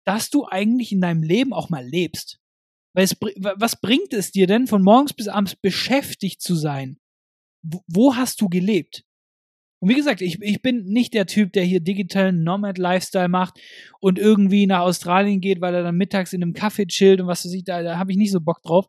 dass 0.06 0.30
du 0.30 0.46
eigentlich 0.46 0.94
in 0.94 1.02
deinem 1.02 1.22
Leben 1.22 1.52
auch 1.52 1.70
mal 1.70 1.86
lebst. 1.86 2.40
Weil 2.94 3.04
es, 3.04 3.18
was 3.20 3.82
bringt 3.82 4.14
es 4.14 4.32
dir 4.32 4.48
denn, 4.48 4.68
von 4.68 4.82
morgens 4.82 5.12
bis 5.12 5.28
abends 5.28 5.58
beschäftigt 5.58 6.42
zu 6.42 6.56
sein? 6.56 6.98
Wo, 7.62 8.16
hast 8.16 8.40
du 8.40 8.48
gelebt? 8.48 9.04
Und 9.82 9.90
wie 9.90 9.96
gesagt, 9.96 10.22
ich, 10.22 10.42
ich 10.42 10.62
bin 10.62 10.86
nicht 10.86 11.14
der 11.14 11.26
Typ, 11.26 11.52
der 11.52 11.66
hier 11.66 11.82
digitalen 11.82 12.44
Nomad-Lifestyle 12.44 13.28
macht 13.28 13.60
und 14.00 14.18
irgendwie 14.18 14.66
nach 14.66 14.82
Australien 14.82 15.42
geht, 15.42 15.60
weil 15.60 15.76
er 15.76 15.84
dann 15.84 15.98
mittags 15.98 16.32
in 16.32 16.42
einem 16.42 16.54
Kaffee 16.54 16.86
chillt 16.86 17.20
und 17.20 17.28
was 17.28 17.44
weiß 17.44 17.52
ich, 17.52 17.66
da, 17.66 17.84
da 17.84 17.98
habe 17.98 18.12
ich 18.12 18.18
nicht 18.18 18.32
so 18.32 18.40
Bock 18.40 18.62
drauf. 18.62 18.88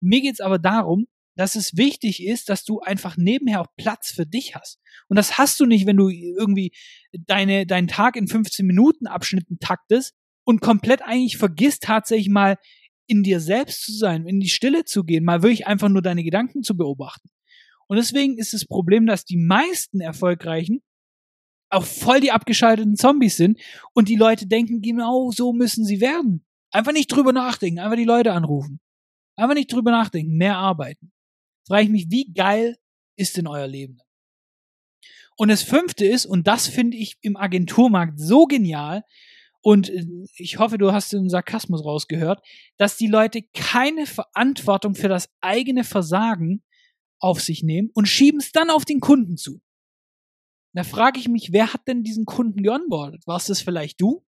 Mir 0.00 0.20
geht's 0.20 0.40
aber 0.40 0.60
darum, 0.60 1.08
dass 1.36 1.56
es 1.56 1.76
wichtig 1.76 2.22
ist, 2.22 2.48
dass 2.48 2.64
du 2.64 2.80
einfach 2.80 3.16
nebenher 3.16 3.60
auch 3.60 3.68
Platz 3.76 4.12
für 4.12 4.26
dich 4.26 4.54
hast. 4.54 4.78
Und 5.08 5.16
das 5.16 5.38
hast 5.38 5.58
du 5.60 5.66
nicht, 5.66 5.86
wenn 5.86 5.96
du 5.96 6.08
irgendwie 6.08 6.72
deine, 7.12 7.66
deinen 7.66 7.88
Tag 7.88 8.16
in 8.16 8.28
15 8.28 8.66
Minuten 8.66 9.06
Abschnitten 9.06 9.58
taktest 9.58 10.14
und 10.44 10.60
komplett 10.60 11.02
eigentlich 11.02 11.36
vergisst 11.36 11.82
tatsächlich 11.82 12.28
mal 12.28 12.56
in 13.06 13.22
dir 13.22 13.40
selbst 13.40 13.84
zu 13.84 13.92
sein, 13.92 14.26
in 14.26 14.40
die 14.40 14.48
Stille 14.48 14.84
zu 14.84 15.04
gehen, 15.04 15.24
mal 15.24 15.42
wirklich 15.42 15.66
einfach 15.66 15.88
nur 15.88 16.02
deine 16.02 16.24
Gedanken 16.24 16.62
zu 16.62 16.76
beobachten. 16.76 17.28
Und 17.86 17.96
deswegen 17.98 18.38
ist 18.38 18.54
das 18.54 18.64
Problem, 18.64 19.06
dass 19.06 19.24
die 19.24 19.36
meisten 19.36 20.00
Erfolgreichen 20.00 20.82
auch 21.70 21.84
voll 21.84 22.20
die 22.20 22.32
abgeschalteten 22.32 22.96
Zombies 22.96 23.36
sind 23.36 23.60
und 23.92 24.08
die 24.08 24.16
Leute 24.16 24.46
denken, 24.46 24.80
genau 24.80 25.30
so 25.30 25.52
müssen 25.52 25.84
sie 25.84 26.00
werden. 26.00 26.46
Einfach 26.70 26.92
nicht 26.92 27.08
drüber 27.08 27.32
nachdenken, 27.32 27.80
einfach 27.80 27.96
die 27.96 28.04
Leute 28.04 28.32
anrufen. 28.32 28.80
Einfach 29.36 29.54
nicht 29.54 29.72
drüber 29.72 29.90
nachdenken, 29.90 30.36
mehr 30.36 30.56
arbeiten. 30.56 31.12
Frage 31.66 31.84
ich 31.84 31.90
mich, 31.90 32.06
wie 32.10 32.32
geil 32.32 32.76
ist 33.16 33.36
denn 33.36 33.46
euer 33.46 33.66
Leben? 33.66 33.98
Und 35.36 35.48
das 35.48 35.62
fünfte 35.62 36.04
ist, 36.04 36.26
und 36.26 36.46
das 36.46 36.68
finde 36.68 36.96
ich 36.96 37.16
im 37.20 37.36
Agenturmarkt 37.36 38.18
so 38.18 38.46
genial, 38.46 39.04
und 39.64 39.88
äh, 39.88 40.04
ich 40.36 40.58
hoffe, 40.58 40.78
du 40.78 40.92
hast 40.92 41.12
den 41.12 41.30
Sarkasmus 41.30 41.84
rausgehört, 41.84 42.44
dass 42.76 42.96
die 42.96 43.06
Leute 43.06 43.42
keine 43.54 44.06
Verantwortung 44.06 44.94
für 44.94 45.08
das 45.08 45.30
eigene 45.40 45.84
Versagen 45.84 46.62
auf 47.18 47.40
sich 47.40 47.62
nehmen 47.62 47.90
und 47.94 48.06
schieben 48.06 48.40
es 48.40 48.52
dann 48.52 48.68
auf 48.68 48.84
den 48.84 49.00
Kunden 49.00 49.38
zu. 49.38 49.62
Da 50.74 50.84
frage 50.84 51.18
ich 51.18 51.28
mich, 51.28 51.52
wer 51.52 51.72
hat 51.72 51.88
denn 51.88 52.02
diesen 52.02 52.26
Kunden 52.26 52.62
geonboardet? 52.62 53.26
Warst 53.26 53.48
es 53.48 53.62
vielleicht 53.62 54.00
du? 54.00 54.24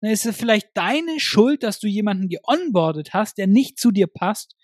Dann 0.00 0.10
ist 0.10 0.24
es 0.24 0.36
vielleicht 0.36 0.68
deine 0.74 1.20
Schuld, 1.20 1.62
dass 1.62 1.78
du 1.78 1.86
jemanden 1.86 2.28
geonboardet 2.28 3.12
hast, 3.12 3.36
der 3.36 3.48
nicht 3.48 3.78
zu 3.78 3.90
dir 3.90 4.06
passt, 4.06 4.56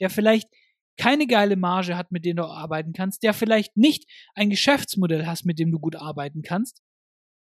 der 0.00 0.10
vielleicht 0.10 0.48
keine 0.96 1.26
geile 1.26 1.56
Marge 1.56 1.96
hat, 1.96 2.12
mit 2.12 2.24
dem 2.24 2.36
du 2.36 2.44
arbeiten 2.44 2.92
kannst, 2.92 3.22
der 3.22 3.34
vielleicht 3.34 3.76
nicht 3.76 4.10
ein 4.34 4.50
Geschäftsmodell 4.50 5.26
hast, 5.26 5.44
mit 5.44 5.58
dem 5.58 5.70
du 5.72 5.78
gut 5.78 5.96
arbeiten 5.96 6.42
kannst? 6.42 6.82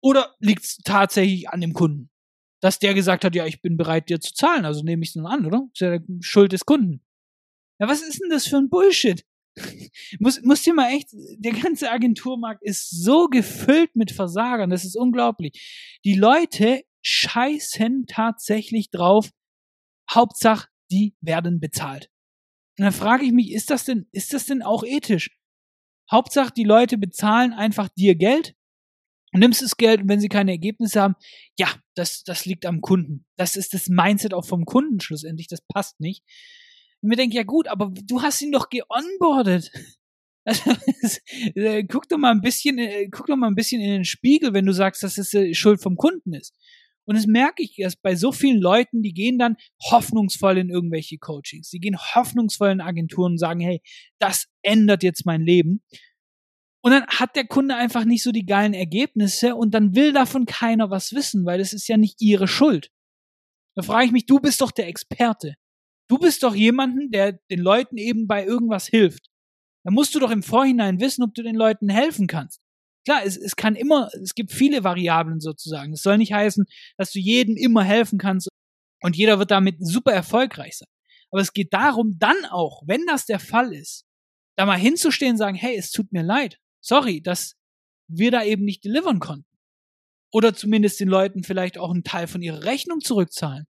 Oder 0.02 0.34
liegt 0.38 0.64
es 0.64 0.78
tatsächlich 0.78 1.48
an 1.48 1.60
dem 1.60 1.72
Kunden? 1.72 2.10
Dass 2.60 2.78
der 2.78 2.94
gesagt 2.94 3.24
hat, 3.24 3.34
ja, 3.34 3.46
ich 3.46 3.60
bin 3.60 3.76
bereit, 3.76 4.08
dir 4.08 4.20
zu 4.20 4.32
zahlen, 4.32 4.64
also 4.64 4.82
nehme 4.82 5.02
ich 5.02 5.10
es 5.10 5.14
nun 5.16 5.26
an, 5.26 5.46
oder? 5.46 5.68
ist 5.72 5.80
ja 5.80 5.98
die 5.98 6.22
Schuld 6.22 6.52
des 6.52 6.64
Kunden. 6.64 7.04
Ja, 7.78 7.88
was 7.88 8.02
ist 8.02 8.22
denn 8.22 8.30
das 8.30 8.46
für 8.46 8.56
ein 8.56 8.70
Bullshit? 8.70 9.24
muss, 10.18 10.42
muss 10.42 10.62
dir 10.62 10.74
mal 10.74 10.90
echt, 10.90 11.08
der 11.12 11.52
ganze 11.52 11.90
Agenturmarkt 11.90 12.62
ist 12.62 12.90
so 12.90 13.26
gefüllt 13.28 13.94
mit 13.94 14.10
Versagern, 14.10 14.70
das 14.70 14.84
ist 14.84 14.96
unglaublich. 14.96 15.98
Die 16.04 16.14
Leute 16.14 16.82
scheißen 17.02 18.06
tatsächlich 18.06 18.90
drauf, 18.90 19.30
Hauptsache, 20.10 20.68
die 20.90 21.14
werden 21.20 21.60
bezahlt. 21.60 22.10
Und 22.78 22.84
dann 22.84 22.92
frage 22.92 23.24
ich 23.24 23.32
mich, 23.32 23.52
ist 23.52 23.70
das 23.70 23.84
denn, 23.84 24.06
ist 24.12 24.32
das 24.32 24.46
denn 24.46 24.62
auch 24.62 24.84
ethisch? 24.84 25.30
Hauptsache, 26.10 26.52
die 26.52 26.64
Leute 26.64 26.98
bezahlen 26.98 27.52
einfach 27.52 27.88
dir 27.88 28.14
Geld, 28.14 28.54
nimmst 29.32 29.62
das 29.62 29.76
Geld 29.76 30.02
und 30.02 30.08
wenn 30.08 30.20
sie 30.20 30.28
keine 30.28 30.52
Ergebnisse 30.52 31.00
haben, 31.00 31.14
ja, 31.58 31.68
das, 31.94 32.22
das 32.24 32.44
liegt 32.44 32.66
am 32.66 32.80
Kunden. 32.80 33.24
Das 33.36 33.56
ist 33.56 33.74
das 33.74 33.88
Mindset 33.88 34.34
auch 34.34 34.46
vom 34.46 34.64
Kunden 34.64 35.00
schlussendlich, 35.00 35.48
das 35.48 35.62
passt 35.62 36.00
nicht. 36.00 36.22
Und 37.00 37.10
mir 37.10 37.16
denke, 37.16 37.36
ja 37.36 37.42
gut, 37.42 37.68
aber 37.68 37.92
du 37.92 38.22
hast 38.22 38.40
ihn 38.42 38.52
doch 38.52 38.68
geonboardet. 38.68 39.70
Also, 40.48 40.70
äh, 41.56 41.82
guck 41.82 42.08
doch 42.08 42.18
mal 42.18 42.30
ein 42.30 42.40
bisschen, 42.40 42.78
äh, 42.78 43.08
guck 43.10 43.26
doch 43.26 43.34
mal 43.34 43.48
ein 43.48 43.56
bisschen 43.56 43.80
in 43.80 43.90
den 43.90 44.04
Spiegel, 44.04 44.52
wenn 44.52 44.64
du 44.64 44.72
sagst, 44.72 45.02
dass 45.02 45.18
es 45.18 45.34
äh, 45.34 45.52
Schuld 45.54 45.82
vom 45.82 45.96
Kunden 45.96 46.34
ist. 46.34 46.54
Und 47.06 47.16
das 47.16 47.26
merke 47.26 47.62
ich 47.62 47.78
erst 47.78 48.02
bei 48.02 48.16
so 48.16 48.32
vielen 48.32 48.60
Leuten, 48.60 49.00
die 49.00 49.14
gehen 49.14 49.38
dann 49.38 49.56
hoffnungsvoll 49.90 50.58
in 50.58 50.70
irgendwelche 50.70 51.18
Coachings. 51.18 51.70
Die 51.70 51.78
gehen 51.78 51.96
hoffnungsvoll 51.96 52.70
in 52.70 52.80
Agenturen 52.80 53.32
und 53.32 53.38
sagen, 53.38 53.60
hey, 53.60 53.80
das 54.18 54.46
ändert 54.62 55.02
jetzt 55.02 55.24
mein 55.24 55.42
Leben. 55.42 55.82
Und 56.82 56.92
dann 56.92 57.06
hat 57.06 57.36
der 57.36 57.46
Kunde 57.46 57.74
einfach 57.74 58.04
nicht 58.04 58.22
so 58.22 58.32
die 58.32 58.46
geilen 58.46 58.74
Ergebnisse 58.74 59.56
und 59.56 59.72
dann 59.72 59.94
will 59.94 60.12
davon 60.12 60.46
keiner 60.46 60.90
was 60.90 61.12
wissen, 61.12 61.44
weil 61.44 61.60
es 61.60 61.72
ist 61.72 61.88
ja 61.88 61.96
nicht 61.96 62.20
ihre 62.20 62.48
Schuld. 62.48 62.90
Da 63.76 63.82
frage 63.82 64.06
ich 64.06 64.12
mich, 64.12 64.26
du 64.26 64.38
bist 64.40 64.60
doch 64.60 64.70
der 64.70 64.88
Experte. 64.88 65.54
Du 66.08 66.18
bist 66.18 66.42
doch 66.42 66.54
jemanden, 66.54 67.10
der 67.10 67.32
den 67.50 67.60
Leuten 67.60 67.98
eben 67.98 68.26
bei 68.26 68.44
irgendwas 68.44 68.86
hilft. 68.86 69.28
Da 69.84 69.90
musst 69.90 70.14
du 70.14 70.20
doch 70.20 70.30
im 70.30 70.42
Vorhinein 70.42 71.00
wissen, 71.00 71.22
ob 71.22 71.34
du 71.34 71.42
den 71.42 71.56
Leuten 71.56 71.88
helfen 71.88 72.26
kannst. 72.26 72.60
Klar, 73.06 73.22
es, 73.24 73.36
es 73.36 73.54
kann 73.56 73.76
immer, 73.76 74.10
es 74.20 74.34
gibt 74.34 74.52
viele 74.52 74.84
Variablen 74.84 75.40
sozusagen. 75.40 75.92
Es 75.92 76.02
soll 76.02 76.18
nicht 76.18 76.32
heißen, 76.32 76.66
dass 76.98 77.12
du 77.12 77.20
jedem 77.20 77.56
immer 77.56 77.84
helfen 77.84 78.18
kannst 78.18 78.48
und 79.00 79.16
jeder 79.16 79.38
wird 79.38 79.52
damit 79.52 79.76
super 79.78 80.12
erfolgreich 80.12 80.76
sein. 80.76 80.88
Aber 81.30 81.40
es 81.40 81.52
geht 81.52 81.72
darum, 81.72 82.18
dann 82.18 82.44
auch, 82.50 82.82
wenn 82.86 83.06
das 83.06 83.24
der 83.24 83.38
Fall 83.38 83.72
ist, 83.72 84.04
da 84.56 84.66
mal 84.66 84.78
hinzustehen 84.78 85.32
und 85.32 85.38
sagen, 85.38 85.56
hey, 85.56 85.76
es 85.76 85.92
tut 85.92 86.12
mir 86.12 86.22
leid. 86.22 86.58
Sorry, 86.80 87.22
dass 87.22 87.54
wir 88.08 88.30
da 88.30 88.42
eben 88.42 88.64
nicht 88.64 88.84
delivern 88.84 89.20
konnten. 89.20 89.46
Oder 90.32 90.54
zumindest 90.54 90.98
den 90.98 91.08
Leuten 91.08 91.44
vielleicht 91.44 91.78
auch 91.78 91.90
einen 91.90 92.04
Teil 92.04 92.26
von 92.26 92.42
ihrer 92.42 92.64
Rechnung 92.64 93.00
zurückzahlen 93.00 93.66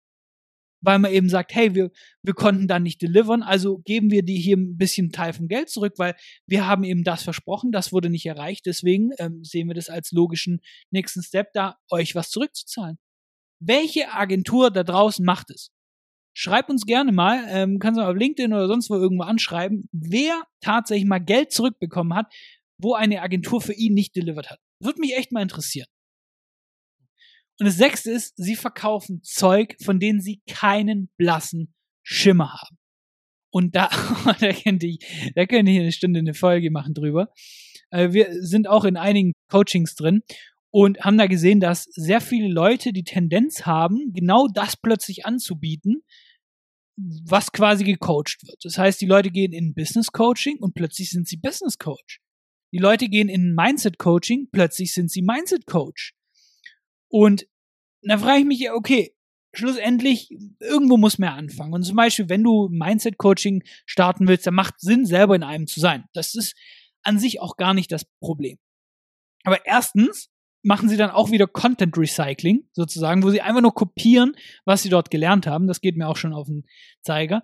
weil 0.86 1.00
man 1.00 1.12
eben 1.12 1.30
sagt, 1.30 1.54
hey, 1.56 1.74
wir, 1.74 1.92
wir 2.22 2.34
konnten 2.34 2.68
da 2.68 2.80
nicht 2.80 3.02
delivern, 3.02 3.42
also 3.42 3.80
geben 3.80 4.12
wir 4.12 4.24
die 4.24 4.38
hier 4.38 4.56
ein 4.56 4.78
bisschen 4.78 5.12
Teil 5.12 5.34
vom 5.34 5.48
Geld 5.48 5.70
zurück, 5.70 5.94
weil 5.98 6.16
wir 6.48 6.68
haben 6.68 6.84
eben 6.84 7.04
das 7.04 7.24
versprochen, 7.24 7.72
das 7.72 7.92
wurde 7.92 8.10
nicht 8.10 8.26
erreicht, 8.26 8.66
deswegen 8.66 9.10
ähm, 9.18 9.44
sehen 9.44 9.68
wir 9.68 9.74
das 9.74 9.90
als 9.90 10.12
logischen 10.12 10.62
nächsten 10.92 11.24
Step, 11.24 11.52
da 11.54 11.78
euch 11.90 12.16
was 12.16 12.30
zurückzuzahlen. 12.30 12.98
Welche 13.60 14.14
Agentur 14.14 14.70
da 14.70 14.84
draußen 14.84 15.26
macht 15.26 15.50
es? 15.50 15.72
Schreib 16.38 16.70
uns 16.70 16.86
gerne 16.86 17.12
mal, 17.12 17.46
ähm, 17.50 17.80
kannst 17.80 18.00
du 18.00 18.04
auf 18.04 18.16
LinkedIn 18.16 18.54
oder 18.54 18.68
sonst 18.68 18.90
wo 18.90 18.96
irgendwo 18.96 19.24
anschreiben, 19.24 19.90
wer 19.92 20.44
tatsächlich 20.62 21.08
mal 21.08 21.20
Geld 21.20 21.52
zurückbekommen 21.52 22.14
hat, 22.14 22.32
wo 22.78 22.94
eine 22.94 23.22
Agentur 23.22 23.62
für 23.62 23.74
ihn 23.74 23.94
nicht 23.94 24.16
delivered 24.16 24.52
hat. 24.52 24.60
Würde 24.82 25.00
mich 25.00 25.16
echt 25.16 25.32
mal 25.32 25.42
interessieren. 25.42 25.88
Und 27.60 27.68
das 27.68 27.78
sechste 27.78 28.12
ist, 28.12 28.36
sie 28.38 28.56
verkaufen 28.56 29.22
Zeug, 29.24 29.76
von 29.84 30.00
denen 30.00 30.20
sie 30.20 30.42
keinen 30.48 31.10
blassen 31.18 31.74
Schimmer 32.04 32.54
haben. 32.54 32.78
Und 33.52 33.76
da, 33.76 33.90
da 34.40 34.52
könnte 34.54 34.88
ich, 34.88 35.00
da 35.36 35.46
könnte 35.46 35.72
ich 35.72 35.80
eine 35.80 35.92
Stunde 35.92 36.20
eine 36.20 36.34
Folge 36.34 36.72
machen 36.72 36.94
drüber. 36.94 37.30
Äh, 37.90 38.12
wir 38.12 38.28
sind 38.44 38.68
auch 38.68 38.84
in 38.84 38.98
einigen 38.98 39.32
Coachings 39.50 39.96
drin 39.96 40.22
und 40.72 41.00
haben 41.00 41.18
da 41.18 41.28
gesehen, 41.28 41.62
dass 41.62 41.86
sehr 41.86 42.20
viele 42.20 42.50
Leute 42.50 42.92
die 42.92 43.06
Tendenz 43.06 43.66
haben, 43.66 44.12
genau 44.12 44.48
das 44.54 44.76
plötzlich 44.76 45.26
anzubieten, 45.26 46.02
was 46.98 47.52
quasi 47.52 47.84
gecoacht 47.84 48.46
wird. 48.46 48.58
Das 48.64 48.78
heißt, 48.78 49.00
die 49.00 49.06
Leute 49.06 49.30
gehen 49.30 49.54
in 49.54 49.74
Business 49.74 50.12
Coaching 50.12 50.58
und 50.60 50.74
plötzlich 50.74 51.10
sind 51.10 51.28
sie 51.28 51.38
Business 51.38 51.78
Coach. 51.78 52.20
Die 52.74 52.80
Leute 52.80 53.08
gehen 53.08 53.30
in 53.30 53.54
Mindset 53.54 53.98
Coaching, 53.98 54.50
plötzlich 54.52 54.94
sind 54.94 55.10
sie 55.10 55.22
Mindset 55.22 55.66
Coach. 55.66 56.14
Und 57.10 57.48
da 58.02 58.18
frage 58.18 58.40
ich 58.40 58.46
mich 58.46 58.60
ja, 58.60 58.74
okay, 58.74 59.16
schlussendlich, 59.54 60.30
irgendwo 60.60 60.98
muss 60.98 61.18
man 61.18 61.30
ja 61.30 61.36
anfangen. 61.36 61.74
Und 61.74 61.84
zum 61.84 61.96
Beispiel, 61.96 62.30
wenn 62.30 62.44
du 62.44 62.70
Mindset-Coaching 62.70 63.64
starten 63.86 64.28
willst, 64.28 64.46
dann 64.48 64.54
macht 64.54 64.80
Sinn, 64.80 65.06
selber 65.06 65.36
in 65.36 65.44
einem 65.44 65.68
zu 65.68 65.80
sein. 65.80 66.06
Das 66.14 66.36
ist 66.36 66.56
an 67.04 67.20
sich 67.20 67.40
auch 67.40 67.58
gar 67.58 67.74
nicht 67.74 67.92
das 67.92 68.06
Problem. 68.20 68.58
Aber 69.44 69.66
erstens 69.66 70.30
machen 70.64 70.90
sie 70.90 70.98
dann 70.98 71.12
auch 71.12 71.30
wieder 71.30 71.48
Content 71.48 71.98
Recycling, 71.98 72.68
sozusagen, 72.74 73.24
wo 73.24 73.30
sie 73.30 73.42
einfach 73.42 73.62
nur 73.62 73.74
kopieren, 73.74 74.36
was 74.66 74.82
sie 74.82 74.90
dort 74.90 75.12
gelernt 75.12 75.46
haben. 75.46 75.68
Das 75.68 75.80
geht 75.80 75.96
mir 75.96 76.08
auch 76.08 76.18
schon 76.18 76.34
auf 76.34 76.48
den 76.48 76.66
Zeiger. 77.02 77.44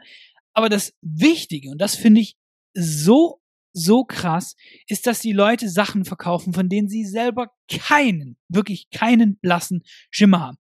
Aber 0.53 0.69
das 0.69 0.93
Wichtige, 1.01 1.69
und 1.69 1.77
das 1.79 1.95
finde 1.95 2.21
ich 2.21 2.37
so 2.73 3.40
so 3.73 4.03
krass, 4.03 4.55
ist, 4.87 5.07
dass 5.07 5.19
die 5.19 5.33
Leute 5.33 5.69
Sachen 5.69 6.05
verkaufen, 6.05 6.53
von 6.53 6.69
denen 6.69 6.89
sie 6.89 7.05
selber 7.05 7.47
keinen, 7.69 8.37
wirklich 8.49 8.89
keinen 8.91 9.37
blassen 9.37 9.83
Schimmer 10.09 10.41
haben. 10.41 10.57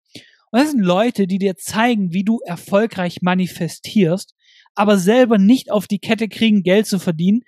Und 0.51 0.61
das 0.61 0.71
sind 0.71 0.81
Leute, 0.81 1.27
die 1.27 1.39
dir 1.39 1.57
zeigen, 1.57 2.13
wie 2.13 2.23
du 2.23 2.39
erfolgreich 2.45 3.21
manifestierst, 3.21 4.33
aber 4.75 4.97
selber 4.97 5.37
nicht 5.37 5.71
auf 5.71 5.87
die 5.87 5.99
Kette 5.99 6.29
kriegen, 6.29 6.63
Geld 6.63 6.87
zu 6.87 6.99
verdienen 6.99 7.41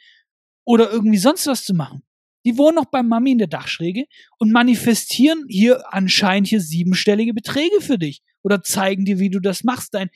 oder 0.65 0.91
irgendwie 0.91 1.17
sonst 1.17 1.47
was 1.47 1.63
zu 1.63 1.73
machen. 1.73 2.03
Die 2.45 2.57
wohnen 2.57 2.75
noch 2.75 2.85
bei 2.85 3.03
Mami 3.03 3.33
in 3.33 3.37
der 3.37 3.47
Dachschräge 3.47 4.05
und 4.37 4.51
manifestieren 4.51 5.45
hier 5.49 5.93
anscheinend 5.93 6.47
hier 6.47 6.61
siebenstellige 6.61 7.33
Beträge 7.33 7.81
für 7.81 7.97
dich 7.97 8.21
oder 8.43 8.61
zeigen 8.61 9.05
dir, 9.05 9.19
wie 9.19 9.29
du 9.29 9.39
das 9.39 9.63
machst. 9.63 9.93
Dein 9.93 10.09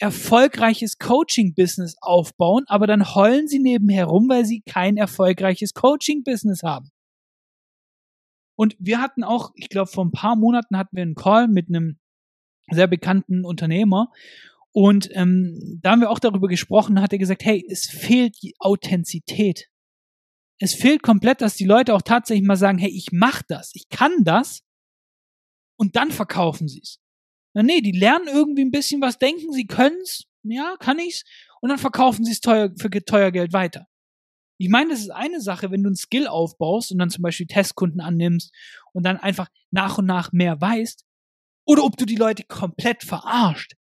erfolgreiches 0.00 0.98
Coaching-Business 0.98 1.96
aufbauen, 2.00 2.64
aber 2.66 2.86
dann 2.86 3.14
heulen 3.14 3.48
sie 3.48 3.58
nebenher 3.58 4.06
rum, 4.06 4.28
weil 4.28 4.44
sie 4.44 4.62
kein 4.62 4.96
erfolgreiches 4.96 5.74
Coaching-Business 5.74 6.62
haben. 6.62 6.90
Und 8.56 8.76
wir 8.78 9.00
hatten 9.00 9.24
auch, 9.24 9.52
ich 9.54 9.68
glaube, 9.68 9.90
vor 9.90 10.04
ein 10.04 10.12
paar 10.12 10.36
Monaten 10.36 10.76
hatten 10.76 10.96
wir 10.96 11.02
einen 11.02 11.14
Call 11.14 11.48
mit 11.48 11.68
einem 11.68 11.98
sehr 12.70 12.86
bekannten 12.86 13.44
Unternehmer 13.44 14.10
und 14.72 15.10
ähm, 15.14 15.80
da 15.82 15.92
haben 15.92 16.00
wir 16.00 16.10
auch 16.10 16.18
darüber 16.18 16.48
gesprochen, 16.48 17.00
hat 17.00 17.12
er 17.12 17.18
gesagt, 17.18 17.44
hey, 17.44 17.64
es 17.68 17.86
fehlt 17.86 18.40
die 18.42 18.54
Authentizität. 18.58 19.68
es 20.58 20.74
fehlt 20.74 21.02
komplett, 21.02 21.40
dass 21.40 21.56
die 21.56 21.64
Leute 21.64 21.94
auch 21.94 22.02
tatsächlich 22.02 22.46
mal 22.46 22.56
sagen, 22.56 22.78
hey, 22.78 22.90
ich 22.90 23.08
mach 23.12 23.42
das, 23.42 23.70
ich 23.74 23.88
kann 23.88 24.24
das 24.24 24.62
und 25.76 25.96
dann 25.96 26.10
verkaufen 26.10 26.68
sie 26.68 26.80
es. 26.82 27.00
Na 27.60 27.66
nee, 27.66 27.82
die 27.82 27.92
lernen 27.92 28.26
irgendwie 28.26 28.64
ein 28.64 28.70
bisschen 28.70 29.02
was, 29.02 29.18
denken, 29.18 29.52
sie 29.52 29.66
können's, 29.66 30.24
ja, 30.44 30.76
kann 30.78 30.98
ich's, 30.98 31.24
und 31.60 31.68
dann 31.68 31.78
verkaufen 31.78 32.24
sie 32.24 32.32
es 32.32 32.40
teuer, 32.40 32.70
für 32.78 32.88
teuer 32.88 33.30
Geld 33.30 33.52
weiter. 33.52 33.86
Ich 34.56 34.70
meine, 34.70 34.90
das 34.90 35.00
ist 35.00 35.10
eine 35.10 35.42
Sache, 35.42 35.70
wenn 35.70 35.82
du 35.82 35.90
ein 35.90 35.94
Skill 35.94 36.26
aufbaust 36.26 36.90
und 36.90 36.98
dann 36.98 37.10
zum 37.10 37.20
Beispiel 37.20 37.46
Testkunden 37.46 38.00
annimmst 38.00 38.50
und 38.94 39.04
dann 39.04 39.18
einfach 39.18 39.48
nach 39.70 39.98
und 39.98 40.06
nach 40.06 40.32
mehr 40.32 40.58
weißt, 40.58 41.04
oder 41.66 41.84
ob 41.84 41.98
du 41.98 42.06
die 42.06 42.16
Leute 42.16 42.44
komplett 42.44 43.04
verarscht. 43.04 43.74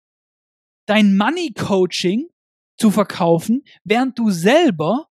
Dein 0.85 1.15
Money 1.15 1.53
Coaching 1.53 2.27
zu 2.77 2.91
verkaufen, 2.91 3.63
während 3.85 4.19
du 4.19 4.29
selber 4.29 5.07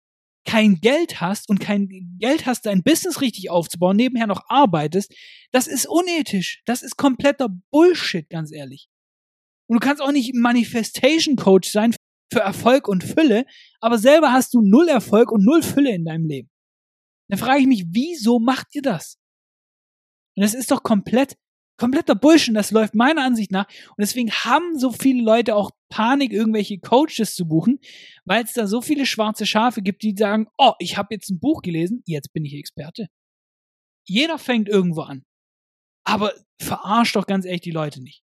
kein 0.44 0.80
Geld 0.80 1.20
hast 1.20 1.48
und 1.48 1.60
kein 1.60 1.88
Geld 2.18 2.46
hast, 2.46 2.66
dein 2.66 2.82
Business 2.82 3.20
richtig 3.20 3.50
aufzubauen, 3.50 3.96
nebenher 3.96 4.26
noch 4.26 4.42
arbeitest, 4.48 5.14
das 5.52 5.66
ist 5.66 5.86
unethisch. 5.86 6.62
Das 6.66 6.82
ist 6.82 6.96
kompletter 6.96 7.48
Bullshit, 7.70 8.28
ganz 8.28 8.52
ehrlich. 8.52 8.88
Und 9.68 9.80
du 9.80 9.86
kannst 9.86 10.02
auch 10.02 10.12
nicht 10.12 10.34
Manifestation 10.34 11.36
Coach 11.36 11.70
sein 11.70 11.94
für 12.32 12.40
Erfolg 12.40 12.88
und 12.88 13.04
Fülle, 13.04 13.44
aber 13.80 13.98
selber 13.98 14.32
hast 14.32 14.54
du 14.54 14.62
null 14.62 14.88
Erfolg 14.88 15.30
und 15.30 15.44
null 15.44 15.62
Fülle 15.62 15.94
in 15.94 16.04
deinem 16.04 16.26
Leben. 16.26 16.50
Dann 17.28 17.38
frage 17.38 17.60
ich 17.60 17.66
mich, 17.66 17.84
wieso 17.88 18.38
macht 18.38 18.74
ihr 18.74 18.82
das? 18.82 19.18
Und 20.36 20.42
das 20.42 20.54
ist 20.54 20.70
doch 20.70 20.82
komplett 20.82 21.36
kompletter 21.78 22.14
Bullshit. 22.14 22.54
Das 22.54 22.70
läuft 22.70 22.94
meiner 22.94 23.24
Ansicht 23.24 23.50
nach. 23.50 23.66
Und 23.66 23.98
deswegen 23.98 24.30
haben 24.30 24.78
so 24.78 24.92
viele 24.92 25.22
Leute 25.22 25.54
auch 25.54 25.70
Panik, 25.92 26.32
irgendwelche 26.32 26.78
Coaches 26.78 27.34
zu 27.34 27.46
buchen, 27.46 27.78
weil 28.24 28.44
es 28.44 28.54
da 28.54 28.66
so 28.66 28.80
viele 28.80 29.04
schwarze 29.04 29.44
Schafe 29.44 29.82
gibt, 29.82 30.02
die 30.02 30.14
sagen, 30.16 30.46
oh, 30.56 30.72
ich 30.78 30.96
habe 30.96 31.14
jetzt 31.14 31.28
ein 31.28 31.38
Buch 31.38 31.60
gelesen, 31.60 32.02
jetzt 32.06 32.32
bin 32.32 32.46
ich 32.46 32.54
Experte. 32.54 33.08
Jeder 34.06 34.38
fängt 34.38 34.70
irgendwo 34.70 35.02
an. 35.02 35.26
Aber 36.04 36.32
verarscht 36.58 37.14
doch 37.14 37.26
ganz 37.26 37.44
ehrlich 37.44 37.60
die 37.60 37.70
Leute 37.70 38.02
nicht. 38.02 38.24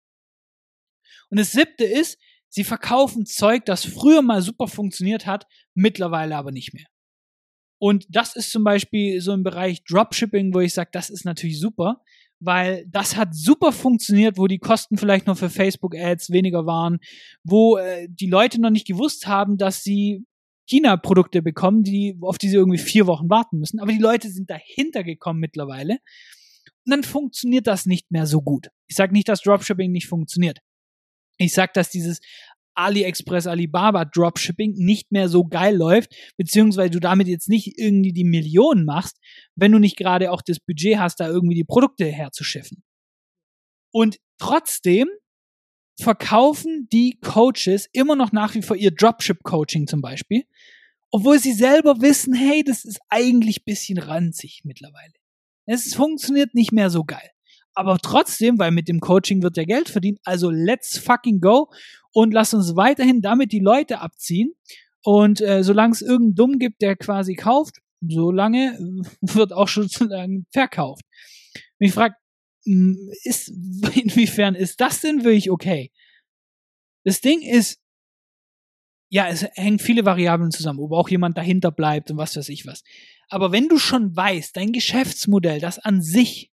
Und 1.29 1.39
das 1.39 1.51
siebte 1.51 1.85
ist, 1.85 2.19
sie 2.49 2.63
verkaufen 2.63 3.27
Zeug, 3.27 3.63
das 3.65 3.85
früher 3.85 4.23
mal 4.23 4.41
super 4.41 4.67
funktioniert 4.67 5.27
hat, 5.27 5.45
mittlerweile 5.75 6.35
aber 6.37 6.51
nicht 6.51 6.73
mehr. 6.73 6.87
Und 7.79 8.07
das 8.09 8.35
ist 8.35 8.51
zum 8.51 8.63
Beispiel 8.63 9.21
so 9.21 9.33
im 9.33 9.43
Bereich 9.43 9.83
Dropshipping, 9.83 10.51
wo 10.53 10.61
ich 10.61 10.73
sage, 10.73 10.89
das 10.93 11.11
ist 11.11 11.25
natürlich 11.25 11.59
super, 11.59 12.01
weil 12.41 12.85
das 12.87 13.15
hat 13.15 13.33
super 13.33 13.71
funktioniert, 13.71 14.37
wo 14.37 14.47
die 14.47 14.59
Kosten 14.59 14.97
vielleicht 14.97 15.27
noch 15.27 15.37
für 15.37 15.49
Facebook-Ads 15.49 16.31
weniger 16.31 16.65
waren, 16.65 16.99
wo 17.43 17.77
äh, 17.77 18.07
die 18.09 18.27
Leute 18.27 18.59
noch 18.59 18.71
nicht 18.71 18.87
gewusst 18.87 19.27
haben, 19.27 19.57
dass 19.57 19.83
sie 19.83 20.25
China-Produkte 20.67 21.41
bekommen, 21.41 21.83
die, 21.83 22.17
auf 22.21 22.37
die 22.37 22.49
sie 22.49 22.55
irgendwie 22.55 22.79
vier 22.79 23.05
Wochen 23.05 23.29
warten 23.29 23.59
müssen. 23.59 23.79
Aber 23.79 23.91
die 23.91 23.99
Leute 23.99 24.29
sind 24.29 24.49
dahinter 24.49 25.03
gekommen 25.03 25.39
mittlerweile. 25.39 25.99
Und 26.85 26.91
dann 26.91 27.03
funktioniert 27.03 27.67
das 27.67 27.85
nicht 27.85 28.09
mehr 28.11 28.25
so 28.25 28.41
gut. 28.41 28.69
Ich 28.87 28.95
sage 28.95 29.13
nicht, 29.13 29.29
dass 29.29 29.41
Dropshipping 29.41 29.91
nicht 29.91 30.07
funktioniert. 30.07 30.59
Ich 31.37 31.53
sage, 31.53 31.71
dass 31.73 31.89
dieses 31.89 32.21
AliExpress, 32.75 33.47
Alibaba 33.47 34.05
Dropshipping 34.05 34.73
nicht 34.73 35.11
mehr 35.11 35.29
so 35.29 35.43
geil 35.45 35.75
läuft, 35.75 36.15
beziehungsweise 36.37 36.91
du 36.91 36.99
damit 36.99 37.27
jetzt 37.27 37.49
nicht 37.49 37.77
irgendwie 37.77 38.13
die 38.13 38.23
Millionen 38.23 38.85
machst, 38.85 39.17
wenn 39.55 39.71
du 39.71 39.79
nicht 39.79 39.97
gerade 39.97 40.31
auch 40.31 40.41
das 40.41 40.59
Budget 40.59 40.97
hast, 40.97 41.19
da 41.19 41.27
irgendwie 41.27 41.55
die 41.55 41.63
Produkte 41.63 42.05
herzuschiffen. 42.05 42.83
Und 43.91 44.17
trotzdem 44.37 45.07
verkaufen 45.99 46.87
die 46.91 47.19
Coaches 47.21 47.87
immer 47.93 48.15
noch 48.15 48.31
nach 48.31 48.55
wie 48.55 48.61
vor 48.61 48.75
ihr 48.75 48.91
Dropship-Coaching 48.91 49.87
zum 49.87 50.01
Beispiel, 50.01 50.45
obwohl 51.11 51.39
sie 51.39 51.53
selber 51.53 52.01
wissen, 52.01 52.33
hey, 52.33 52.63
das 52.63 52.85
ist 52.85 52.99
eigentlich 53.09 53.65
bisschen 53.65 53.97
ranzig 53.97 54.61
mittlerweile. 54.63 55.13
Es 55.65 55.93
funktioniert 55.93 56.55
nicht 56.55 56.71
mehr 56.71 56.89
so 56.89 57.03
geil. 57.03 57.29
Aber 57.73 57.97
trotzdem, 57.99 58.59
weil 58.59 58.71
mit 58.71 58.87
dem 58.87 58.99
Coaching 58.99 59.41
wird 59.43 59.57
ja 59.57 59.63
Geld 59.63 59.89
verdient, 59.89 60.19
also 60.23 60.49
let's 60.49 60.97
fucking 60.97 61.39
go 61.39 61.69
und 62.11 62.33
lass 62.33 62.53
uns 62.53 62.75
weiterhin 62.75 63.21
damit 63.21 63.51
die 63.51 63.59
Leute 63.59 63.99
abziehen. 63.99 64.53
Und 65.03 65.41
äh, 65.41 65.63
solange 65.63 65.93
es 65.93 66.01
irgendeinen 66.01 66.35
Dumm 66.35 66.59
gibt, 66.59 66.81
der 66.81 66.95
quasi 66.95 67.35
kauft, 67.35 67.77
solange 68.01 68.77
äh, 68.77 69.03
wird 69.35 69.53
auch 69.53 69.67
schon 69.67 69.83
sozusagen 69.83 70.45
verkauft. 70.51 71.03
Und 71.79 71.87
ich 71.87 71.93
frage, 71.93 72.15
hm, 72.65 72.97
ist, 73.23 73.49
inwiefern 73.95 74.55
ist 74.55 74.81
das 74.81 75.01
denn 75.01 75.23
wirklich 75.23 75.49
okay? 75.49 75.91
Das 77.03 77.21
Ding 77.21 77.41
ist, 77.41 77.79
ja, 79.09 79.27
es 79.27 79.43
hängen 79.55 79.79
viele 79.79 80.05
Variablen 80.05 80.51
zusammen, 80.51 80.79
ob 80.79 80.93
auch 80.93 81.09
jemand 81.09 81.37
dahinter 81.37 81.71
bleibt 81.71 82.11
und 82.11 82.17
was 82.17 82.35
weiß 82.37 82.47
ich 82.49 82.65
was. 82.65 82.83
Aber 83.27 83.51
wenn 83.51 83.67
du 83.67 83.77
schon 83.77 84.15
weißt, 84.15 84.55
dein 84.55 84.71
Geschäftsmodell, 84.71 85.59
das 85.59 85.79
an 85.79 86.01
sich 86.01 86.51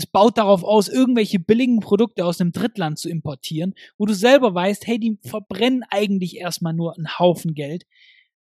es 0.00 0.06
baut 0.06 0.38
darauf 0.38 0.64
aus, 0.64 0.88
irgendwelche 0.88 1.38
billigen 1.38 1.80
Produkte 1.80 2.24
aus 2.24 2.40
einem 2.40 2.52
Drittland 2.52 2.98
zu 2.98 3.08
importieren, 3.08 3.74
wo 3.98 4.06
du 4.06 4.14
selber 4.14 4.54
weißt, 4.54 4.86
hey, 4.86 4.98
die 4.98 5.18
verbrennen 5.22 5.84
eigentlich 5.90 6.36
erstmal 6.36 6.72
nur 6.72 6.96
einen 6.96 7.18
Haufen 7.18 7.54
Geld. 7.54 7.84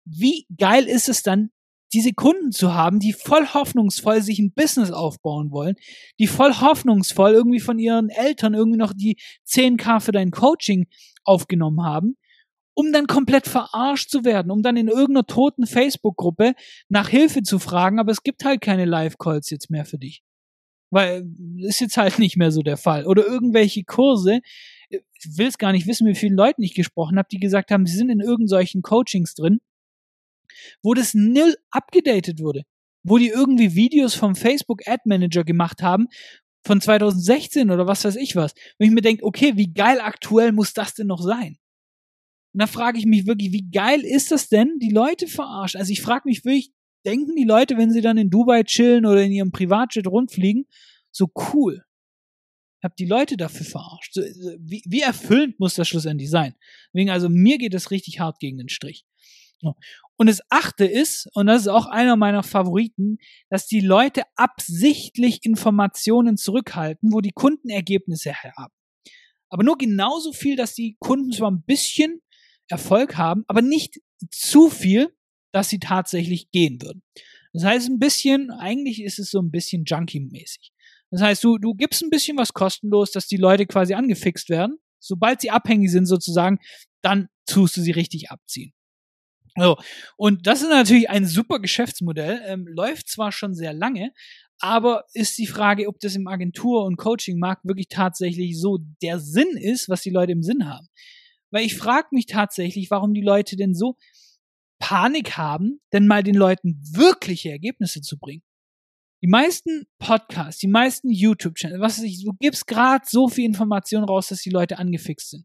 Wie 0.05 0.47
geil 0.57 0.85
ist 0.85 1.09
es 1.09 1.23
dann, 1.23 1.51
diese 1.93 2.13
Kunden 2.13 2.53
zu 2.53 2.75
haben, 2.75 3.01
die 3.01 3.13
voll 3.13 3.47
hoffnungsvoll 3.47 4.23
sich 4.23 4.39
ein 4.39 4.53
Business 4.53 4.91
aufbauen 4.91 5.51
wollen, 5.51 5.75
die 6.19 6.27
voll 6.27 6.55
hoffnungsvoll 6.61 7.33
irgendwie 7.33 7.61
von 7.61 7.79
ihren 7.79 8.11
Eltern 8.11 8.55
irgendwie 8.55 8.79
noch 8.79 8.93
die 8.93 9.17
10k 9.47 10.01
für 10.01 10.13
dein 10.13 10.31
Coaching 10.31 10.87
aufgenommen 11.25 11.83
haben, 11.83 12.17
um 12.75 12.93
dann 12.93 13.07
komplett 13.07 13.49
verarscht 13.49 14.11
zu 14.11 14.25
werden, 14.25 14.51
um 14.51 14.63
dann 14.63 14.77
in 14.77 14.89
irgendeiner 14.89 15.27
toten 15.27 15.67
Facebook-Gruppe 15.67 16.55
nach 16.89 17.09
Hilfe 17.09 17.43
zu 17.43 17.59
fragen, 17.59 17.99
aber 17.99 18.13
es 18.13 18.23
gibt 18.23 18.45
halt 18.45 18.61
keine 18.61 18.85
Live-Calls 18.85 19.51
jetzt 19.51 19.71
mehr 19.71 19.85
für 19.85 19.99
dich. 19.99 20.23
Weil 20.91 21.27
ist 21.59 21.81
jetzt 21.81 21.97
halt 21.97 22.19
nicht 22.19 22.37
mehr 22.37 22.51
so 22.51 22.63
der 22.63 22.77
Fall. 22.77 23.07
Oder 23.07 23.27
irgendwelche 23.27 23.85
Kurse, 23.85 24.41
ich 24.89 25.01
will 25.37 25.47
es 25.47 25.59
gar 25.59 25.73
nicht 25.73 25.87
wissen, 25.87 26.07
mit 26.07 26.17
vielen 26.17 26.37
Leuten 26.37 26.63
ich 26.63 26.75
gesprochen 26.75 27.19
habe, 27.19 27.29
die 27.31 27.39
gesagt 27.39 27.71
haben, 27.71 27.87
sie 27.87 27.97
sind 27.97 28.11
in 28.11 28.21
irgendwelchen 28.21 28.83
Coachings 28.83 29.35
drin, 29.35 29.61
wo 30.83 30.95
das 30.95 31.15
null 31.15 31.57
abgedatet 31.71 32.41
wurde. 32.41 32.63
Wo 33.05 33.19
die 33.19 33.29
irgendwie 33.29 33.75
Videos 33.75 34.15
vom 34.15 34.35
Facebook 34.35 34.87
Ad 34.87 35.03
Manager 35.05 35.45
gemacht 35.45 35.83
haben 35.83 36.09
von 36.67 36.81
2016 36.81 37.71
oder 37.71 37.87
was 37.87 38.05
weiß 38.05 38.17
ich 38.17 38.35
was. 38.35 38.55
Wo 38.79 38.85
ich 38.85 38.91
mir 38.91 39.03
denke, 39.03 39.25
okay, 39.25 39.57
wie 39.57 39.73
geil 39.73 40.01
aktuell 40.01 40.53
muss 40.53 40.73
das 40.73 40.95
denn 40.95 41.07
noch 41.07 41.23
sein? 41.23 41.59
Und 42.55 42.63
da 42.63 42.67
frage 42.67 42.99
ich 42.99 43.07
mich 43.07 43.27
wirklich, 43.27 43.53
wie 43.53 43.71
geil 43.71 44.01
ist 44.01 44.31
das 44.31 44.49
denn, 44.49 44.79
die 44.81 44.91
Leute 44.91 45.29
verarschen? 45.29 45.79
Also 45.79 45.93
ich 45.93 46.01
frage 46.01 46.23
mich 46.25 46.45
wirklich, 46.45 46.73
denken 47.05 47.37
die 47.37 47.45
Leute, 47.45 47.77
wenn 47.77 47.91
sie 47.91 48.01
dann 48.01 48.19
in 48.19 48.31
Dubai 48.31 48.63
chillen 48.65 49.07
oder 49.07 49.23
in 49.23 49.33
ihrem 49.33 49.53
Privatjet 49.53 50.07
rundfliegen, 50.07 50.67
so 51.11 51.31
cool. 51.53 51.85
Ich 52.81 52.85
habe 52.85 52.95
die 52.99 53.07
Leute 53.07 53.37
dafür 53.37 53.67
verarscht. 53.67 54.15
So, 54.15 54.23
wie, 54.61 54.83
wie 54.87 55.01
erfüllend 55.01 55.59
muss 55.59 55.75
das 55.75 55.89
schlussendlich 55.89 56.31
sein? 56.31 56.55
Deswegen, 56.93 57.11
also 57.11 57.29
mir 57.29 57.59
geht 57.59 57.75
es 57.75 57.91
richtig 57.91 58.21
hart 58.21 58.39
gegen 58.39 58.59
den 58.59 58.69
Strich. 58.69 59.05
Und 60.17 60.29
das 60.29 60.41
achte 60.51 60.85
ist, 60.85 61.29
und 61.35 61.47
das 61.47 61.63
ist 61.63 61.69
auch 61.69 61.87
einer 61.87 62.17
meiner 62.17 62.43
Favoriten, 62.43 63.19
dass 63.51 63.67
die 63.67 63.81
Leute 63.81 64.23
absichtlich 64.37 65.45
Informationen 65.45 66.37
zurückhalten, 66.37 67.13
wo 67.13 67.21
die 67.21 67.33
Kunden 67.33 67.69
Ergebnisse 67.69 68.35
haben. 68.35 68.73
Aber 69.49 69.65
nur 69.65 69.79
genauso 69.79 70.33
viel, 70.33 70.57
dass 70.57 70.75
die 70.75 70.97
Kunden 71.01 71.33
zwar 71.33 71.51
ein 71.51 71.63
bisschen 71.63 72.21
Erfolg 72.69 73.17
haben, 73.17 73.45
aber 73.49 73.63
nicht 73.63 74.01
zu 74.31 74.69
viel, 74.69 75.17
dass 75.59 75.69
sie 75.69 75.81
tatsächlich 75.81 76.53
gehen 76.53 76.81
würden. 76.81 77.03
Das 77.53 77.65
heißt, 77.65 77.89
ein 77.89 77.99
bisschen, 77.99 78.53
eigentlich 78.53 79.03
ist 79.03 79.19
es 79.19 79.33
so 79.33 79.41
ein 79.41 79.51
bisschen 79.51 79.85
Junkie-mäßig. 79.85 80.71
Das 81.11 81.21
heißt, 81.21 81.43
du, 81.43 81.59
du 81.59 81.75
gibst 81.75 82.01
ein 82.01 82.11
bisschen 82.11 82.39
was 82.39 82.53
kostenlos, 82.53 83.11
dass 83.11 83.27
die 83.27 83.39
Leute 83.39 83.67
quasi 83.67 83.95
angefixt 83.95 84.51
werden. 84.51 84.79
Sobald 85.01 85.41
sie 85.41 85.51
abhängig 85.51 85.91
sind 85.91 86.07
sozusagen, 86.07 86.61
dann 87.03 87.29
tust 87.45 87.77
du 87.77 87.81
sie 87.81 87.91
richtig 87.91 88.31
abziehen. 88.31 88.73
So. 89.57 89.77
Und 90.17 90.47
das 90.47 90.63
ist 90.63 90.69
natürlich 90.69 91.11
ein 91.11 91.27
super 91.27 91.59
Geschäftsmodell, 91.59 92.41
ähm, 92.47 92.69
läuft 92.69 93.09
zwar 93.09 93.33
schon 93.33 93.53
sehr 93.53 93.73
lange, 93.73 94.13
aber 94.61 95.07
ist 95.13 95.39
die 95.39 95.49
Frage, 95.49 95.89
ob 95.89 95.99
das 95.99 96.15
im 96.15 96.29
Agentur- 96.29 96.85
und 96.85 96.99
Coaching-Markt 96.99 97.65
wirklich 97.65 97.89
tatsächlich 97.89 98.61
so 98.61 98.79
der 99.03 99.19
Sinn 99.19 99.57
ist, 99.57 99.89
was 99.89 100.03
die 100.03 100.11
Leute 100.11 100.31
im 100.31 100.45
Sinn 100.45 100.69
haben. 100.69 100.87
Weil 101.51 101.65
ich 101.65 101.77
frage 101.77 102.09
mich 102.13 102.27
tatsächlich, 102.27 102.93
warum 102.93 103.13
die 103.13 103.23
Leute 103.23 103.57
denn 103.57 103.75
so 103.75 103.97
Panik 104.79 105.37
haben, 105.37 105.81
denn 105.93 106.07
mal 106.07 106.23
den 106.23 106.35
Leuten 106.35 106.81
wirkliche 106.93 107.51
Ergebnisse 107.51 108.01
zu 108.01 108.19
bringen. 108.19 108.43
Die 109.23 109.29
meisten 109.29 109.87
Podcasts, 109.99 110.61
die 110.61 110.69
meisten 110.69 111.11
YouTube-Channels, 111.11 111.81
was 111.81 111.99
weiß 111.99 112.05
ich, 112.05 112.25
du 112.25 112.33
gibst 112.39 112.67
gerade 112.67 113.05
so 113.09 113.29
viel 113.29 113.45
Information 113.45 114.05
raus, 114.05 114.29
dass 114.29 114.43
die 114.43 114.51
Leute 114.51 114.79
angefixt 114.79 115.31
sind. 115.31 115.45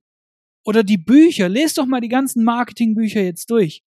Oder 0.63 0.83
die 0.83 0.97
Bücher, 0.97 1.49
lest 1.49 1.77
doch 1.77 1.85
mal 1.85 1.99
die 1.99 2.09
ganzen 2.09 2.43
Marketingbücher 2.43 3.21
jetzt 3.21 3.49
durch. 3.49 3.83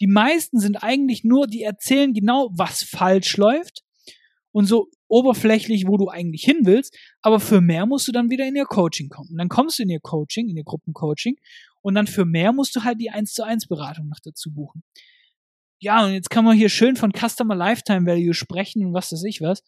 Die 0.00 0.06
meisten 0.06 0.58
sind 0.58 0.76
eigentlich 0.82 1.24
nur, 1.24 1.46
die 1.46 1.62
erzählen 1.62 2.14
genau, 2.14 2.50
was 2.54 2.82
falsch 2.82 3.36
läuft 3.36 3.82
und 4.52 4.64
so 4.64 4.88
oberflächlich, 5.08 5.86
wo 5.86 5.98
du 5.98 6.08
eigentlich 6.08 6.42
hin 6.42 6.60
willst, 6.62 6.96
aber 7.20 7.40
für 7.40 7.60
mehr 7.60 7.84
musst 7.84 8.08
du 8.08 8.12
dann 8.12 8.30
wieder 8.30 8.46
in 8.46 8.56
ihr 8.56 8.64
Coaching 8.64 9.10
kommen. 9.10 9.30
Und 9.30 9.38
dann 9.38 9.48
kommst 9.48 9.78
du 9.78 9.82
in 9.82 9.90
ihr 9.90 10.00
Coaching, 10.00 10.48
in 10.48 10.56
ihr 10.56 10.64
Gruppencoaching 10.64 11.36
und 11.82 11.94
dann 11.94 12.06
für 12.06 12.24
mehr 12.24 12.52
musst 12.52 12.74
du 12.76 12.84
halt 12.84 13.00
die 13.00 13.10
1 13.10 13.32
zu 13.32 13.44
1 13.44 13.66
Beratung 13.68 14.08
noch 14.08 14.20
dazu 14.22 14.52
buchen. 14.52 14.82
ja, 15.80 16.04
und 16.04 16.12
jetzt 16.12 16.30
kann 16.30 16.44
man 16.44 16.56
hier 16.56 16.68
schön 16.68 16.96
von 16.96 17.12
Customer 17.12 17.54
Lifetime 17.54 18.06
Value 18.06 18.34
sprechen 18.34 18.86
und 18.86 18.94
was 18.94 19.12
weiß 19.12 19.24
ich 19.24 19.40
was. 19.40 19.62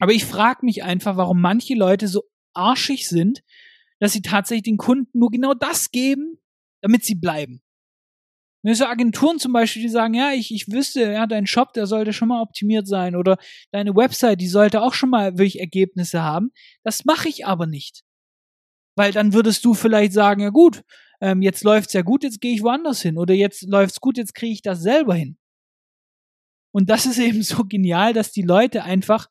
Aber 0.00 0.12
ich 0.12 0.24
frage 0.24 0.64
mich 0.64 0.82
einfach, 0.82 1.16
warum 1.16 1.40
manche 1.40 1.74
Leute 1.74 2.08
so 2.08 2.24
arschig 2.52 3.08
sind, 3.08 3.42
dass 4.00 4.12
sie 4.12 4.22
tatsächlich 4.22 4.64
den 4.64 4.76
Kunden 4.76 5.18
nur 5.18 5.30
genau 5.30 5.54
das 5.54 5.90
geben, 5.90 6.38
damit 6.82 7.04
sie 7.04 7.14
bleiben. 7.14 7.62
Wenn 8.64 8.74
so 8.74 8.86
Agenturen 8.86 9.38
zum 9.38 9.52
Beispiel, 9.52 9.82
die 9.82 9.90
sagen, 9.90 10.14
ja, 10.14 10.32
ich, 10.32 10.50
ich 10.50 10.68
wüsste, 10.72 11.12
ja, 11.12 11.26
dein 11.26 11.46
Shop, 11.46 11.74
der 11.74 11.86
sollte 11.86 12.14
schon 12.14 12.28
mal 12.28 12.40
optimiert 12.40 12.88
sein 12.88 13.14
oder 13.14 13.36
deine 13.72 13.94
Website, 13.94 14.40
die 14.40 14.48
sollte 14.48 14.80
auch 14.82 14.94
schon 14.94 15.10
mal 15.10 15.32
wirklich 15.32 15.60
Ergebnisse 15.60 16.22
haben. 16.22 16.50
Das 16.82 17.04
mache 17.04 17.28
ich 17.28 17.46
aber 17.46 17.66
nicht. 17.66 18.04
Weil 18.96 19.12
dann 19.12 19.32
würdest 19.32 19.64
du 19.64 19.74
vielleicht 19.74 20.12
sagen, 20.12 20.40
ja 20.40 20.50
gut, 20.50 20.84
ähm, 21.20 21.42
jetzt 21.42 21.64
läuft's 21.64 21.92
ja 21.92 22.02
gut, 22.02 22.22
jetzt 22.22 22.40
gehe 22.40 22.54
ich 22.54 22.62
woanders 22.62 23.02
hin. 23.02 23.18
Oder 23.18 23.34
jetzt 23.34 23.62
läuft's 23.62 24.00
gut, 24.00 24.16
jetzt 24.16 24.34
kriege 24.34 24.52
ich 24.52 24.62
das 24.62 24.82
selber 24.82 25.14
hin. 25.14 25.38
Und 26.72 26.90
das 26.90 27.06
ist 27.06 27.18
eben 27.18 27.42
so 27.42 27.64
genial, 27.64 28.12
dass 28.12 28.32
die 28.32 28.42
Leute 28.42 28.84
einfach 28.84 29.28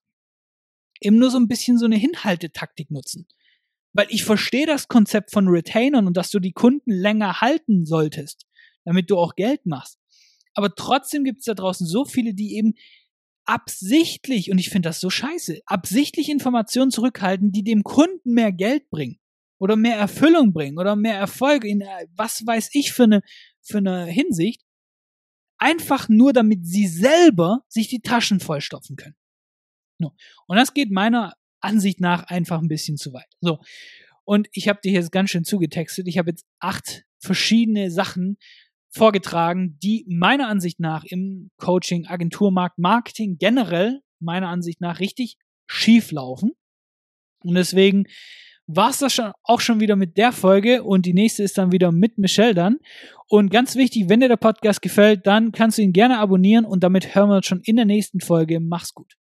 eben 1.02 1.18
nur 1.18 1.30
so 1.30 1.38
ein 1.38 1.48
bisschen 1.48 1.78
so 1.78 1.86
eine 1.86 1.98
Hinhaltetaktik 1.98 2.92
nutzen. 2.92 3.28
Weil 3.94 4.08
ich 4.10 4.24
verstehe 4.24 4.66
das 4.66 4.88
Konzept 4.88 5.32
von 5.32 5.48
Retainern 5.48 6.08
und 6.08 6.18
dass 6.18 6.32
du 6.32 6.40
die 6.40 6.54
Kunden 6.54 6.92
länger 6.92 7.42
halten 7.42 7.86
solltest, 7.86 8.48
damit 8.86 9.12
du 9.12 9.18
auch 9.18 9.36
Geld 9.36 9.66
machst. 9.66 10.00
Aber 10.56 10.74
trotzdem 10.74 11.24
gibt 11.24 11.40
es 11.40 11.46
da 11.46 11.54
draußen 11.54 11.86
so 11.86 12.06
viele, 12.06 12.34
die 12.34 12.56
eben 12.56 12.74
absichtlich, 13.46 14.52
und 14.52 14.58
ich 14.58 14.70
finde 14.70 14.90
das 14.90 15.00
so 15.00 15.10
scheiße, 15.10 15.62
absichtlich 15.66 16.30
Informationen 16.30 16.92
zurückhalten, 16.92 17.52
die 17.52 17.64
dem 17.64 17.84
Kunden 17.84 18.34
mehr 18.34 18.52
Geld 18.52 18.90
bringen 18.90 19.20
oder 19.64 19.78
mehr 19.78 19.96
Erfüllung 19.96 20.52
bringen 20.52 20.78
oder 20.78 20.98
mehr 20.98 21.16
Erfolg 21.16 21.64
in 21.64 21.80
äh, 21.80 22.08
was 22.18 22.46
weiß 22.46 22.72
ich 22.74 22.92
für 22.92 23.04
eine, 23.04 23.22
für 23.62 23.78
eine 23.78 24.06
Hinsicht, 24.08 24.62
einfach 25.58 26.10
nur 26.10 26.34
damit 26.34 26.66
sie 26.66 26.86
selber 26.86 27.62
sich 27.70 27.88
die 27.88 28.02
Taschen 28.02 28.42
vollstopfen 28.42 28.98
können. 28.98 29.16
Und 30.00 30.58
das 30.58 30.74
geht 30.74 30.92
meiner 30.92 31.34
Ansicht 31.62 32.02
nach 32.02 32.24
einfach 32.24 32.60
ein 32.60 32.68
bisschen 32.68 32.98
zu 32.98 33.14
weit. 33.14 33.30
So. 33.40 33.60
Und 34.26 34.50
ich 34.52 34.68
habe 34.68 34.82
dir 34.84 34.92
jetzt 34.92 35.14
ganz 35.14 35.30
schön 35.30 35.46
zugetextet. 35.46 36.10
Ich 36.10 36.18
habe 36.18 36.32
jetzt 36.32 36.46
acht 36.60 37.06
verschiedene 37.20 37.90
Sachen 37.90 38.36
vorgetragen, 38.90 39.80
die 39.82 40.06
meiner 40.10 40.50
Ansicht 40.50 40.82
nach 40.82 41.06
im 41.06 41.52
Coaching, 41.56 42.06
Agenturmarkt, 42.06 42.80
Marketing 42.80 43.38
generell 43.38 44.02
meiner 44.20 44.50
Ansicht 44.50 44.82
nach 44.82 45.00
richtig 45.00 45.38
schief 45.68 46.12
laufen. 46.12 46.52
Und 47.46 47.56
deswegen 47.56 48.08
war 48.68 48.90
es 48.90 49.00
das 49.00 49.14
schon, 49.14 49.32
auch 49.44 49.60
schon 49.60 49.80
wieder 49.80 49.96
mit 49.96 50.18
der 50.18 50.32
Folge 50.32 50.84
und 50.84 51.06
die 51.06 51.14
nächste 51.14 51.44
ist 51.44 51.58
dann 51.58 51.72
wieder 51.72 51.92
mit 51.92 52.18
Michelle 52.18 52.54
dann. 52.54 52.78
Und 53.28 53.50
ganz 53.50 53.76
wichtig, 53.76 54.10
wenn 54.10 54.20
dir 54.20 54.28
der 54.28 54.38
Podcast 54.38 54.82
gefällt, 54.82 55.26
dann 55.26 55.52
kannst 55.52 55.78
du 55.78 55.82
ihn 55.82 55.94
gerne 55.94 56.20
abonnieren 56.20 56.66
und 56.66 56.84
damit 56.84 57.16
hören 57.16 57.30
wir 57.30 57.38
uns 57.38 57.48
schon 57.48 57.62
in 57.64 57.76
der 57.76 57.86
nächsten 57.86 58.20
Folge. 58.20 58.60
Mach's 58.60 58.94
gut. 58.94 59.16